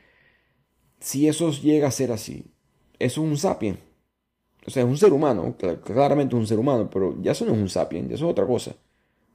[1.00, 2.46] Si eso llega a ser así,
[2.98, 3.78] eso es un sapien.
[4.66, 5.54] O sea, es un ser humano,
[5.84, 8.30] claramente es un ser humano, pero ya eso no es un sapien, ya eso es
[8.30, 8.74] otra cosa.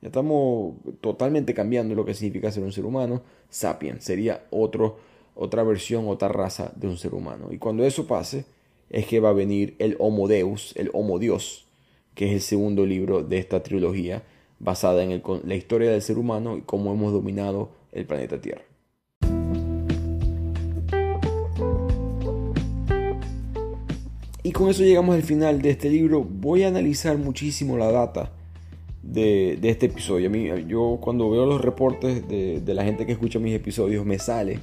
[0.02, 3.22] Ya estamos totalmente cambiando lo que significa ser un ser humano.
[3.50, 4.98] Sapien sería otro,
[5.36, 7.50] otra versión, otra raza de un ser humano.
[7.52, 8.46] Y cuando eso pase,
[8.90, 11.68] es que va a venir el Homo Deus, el Homo Dios,
[12.16, 14.24] que es el segundo libro de esta trilogía,
[14.60, 18.62] basada en la historia del ser humano y cómo hemos dominado el planeta Tierra.
[24.42, 26.24] Y con eso llegamos al final de este libro.
[26.24, 28.32] Voy a analizar muchísimo la data
[29.04, 30.28] de, este episodio.
[30.28, 34.18] A mí, yo cuando veo los reportes de, la gente que escucha mis episodios, me
[34.18, 34.60] sale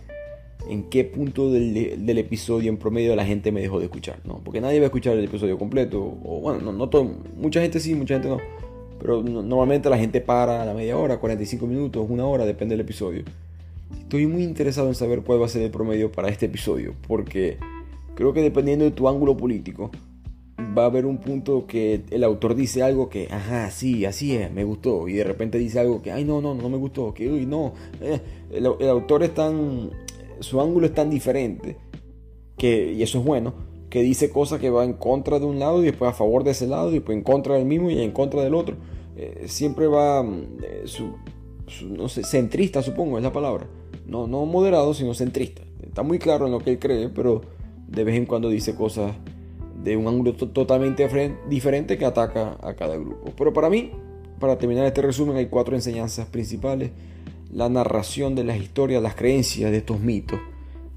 [0.68, 4.18] en qué punto del, episodio en promedio la gente me dejó de escuchar.
[4.24, 4.40] ¿no?
[4.42, 6.18] Porque nadie va a escuchar el episodio completo.
[6.24, 7.04] O bueno, no, no todo,
[7.36, 8.38] mucha gente sí, mucha gente no.
[8.98, 12.80] Pero normalmente la gente para a la media hora, 45 minutos, una hora, depende del
[12.80, 13.24] episodio.
[13.98, 16.94] Estoy muy interesado en saber cuál va a ser el promedio para este episodio.
[17.06, 17.58] Porque
[18.14, 19.90] creo que dependiendo de tu ángulo político,
[20.76, 24.50] va a haber un punto que el autor dice algo que, ajá, sí, así es,
[24.50, 25.08] me gustó.
[25.08, 27.12] Y de repente dice algo que, ay, no, no, no me gustó.
[27.14, 27.72] Que, uy, no.
[28.00, 28.20] Eh,
[28.52, 29.90] el, autor es tan.
[30.40, 31.76] Su ángulo es tan diferente.
[32.56, 33.54] Que, y eso es bueno.
[33.90, 36.50] Que dice cosas que va en contra de un lado y después a favor de
[36.50, 38.76] ese lado y después en contra del mismo y en contra del otro.
[39.16, 40.24] Eh, siempre va.
[40.24, 41.14] Eh, su,
[41.86, 43.66] no sé, centrista, supongo, es la palabra.
[44.06, 45.62] No, no moderado, sino centrista.
[45.82, 47.42] Está muy claro en lo que él cree, pero
[47.88, 49.12] de vez en cuando dice cosas
[49.82, 51.08] de un ángulo totalmente
[51.48, 53.32] diferente que ataca a cada grupo.
[53.36, 53.92] Pero para mí,
[54.38, 56.90] para terminar este resumen, hay cuatro enseñanzas principales.
[57.52, 60.38] La narración de las historias, las creencias de estos mitos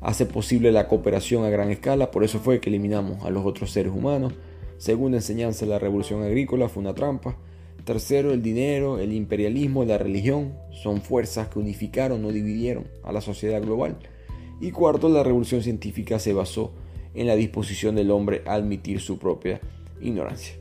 [0.01, 3.71] hace posible la cooperación a gran escala, por eso fue que eliminamos a los otros
[3.71, 4.33] seres humanos.
[4.77, 7.37] Segunda enseñanza, la revolución agrícola fue una trampa.
[7.83, 13.21] Tercero, el dinero, el imperialismo, la religión son fuerzas que unificaron, no dividieron a la
[13.21, 13.97] sociedad global.
[14.61, 16.71] Y cuarto, la revolución científica se basó
[17.13, 19.59] en la disposición del hombre a admitir su propia
[20.01, 20.55] ignorancia.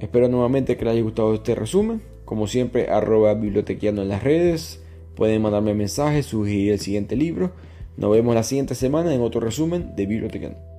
[0.00, 2.02] Espero nuevamente que les haya gustado este resumen.
[2.24, 4.80] Como siempre, arroba bibliotequiano en las redes.
[5.14, 7.52] Pueden mandarme mensajes, sugerir el siguiente libro.
[8.00, 10.69] Nos vemos la siguiente semana en otro resumen de Bibliotequiano.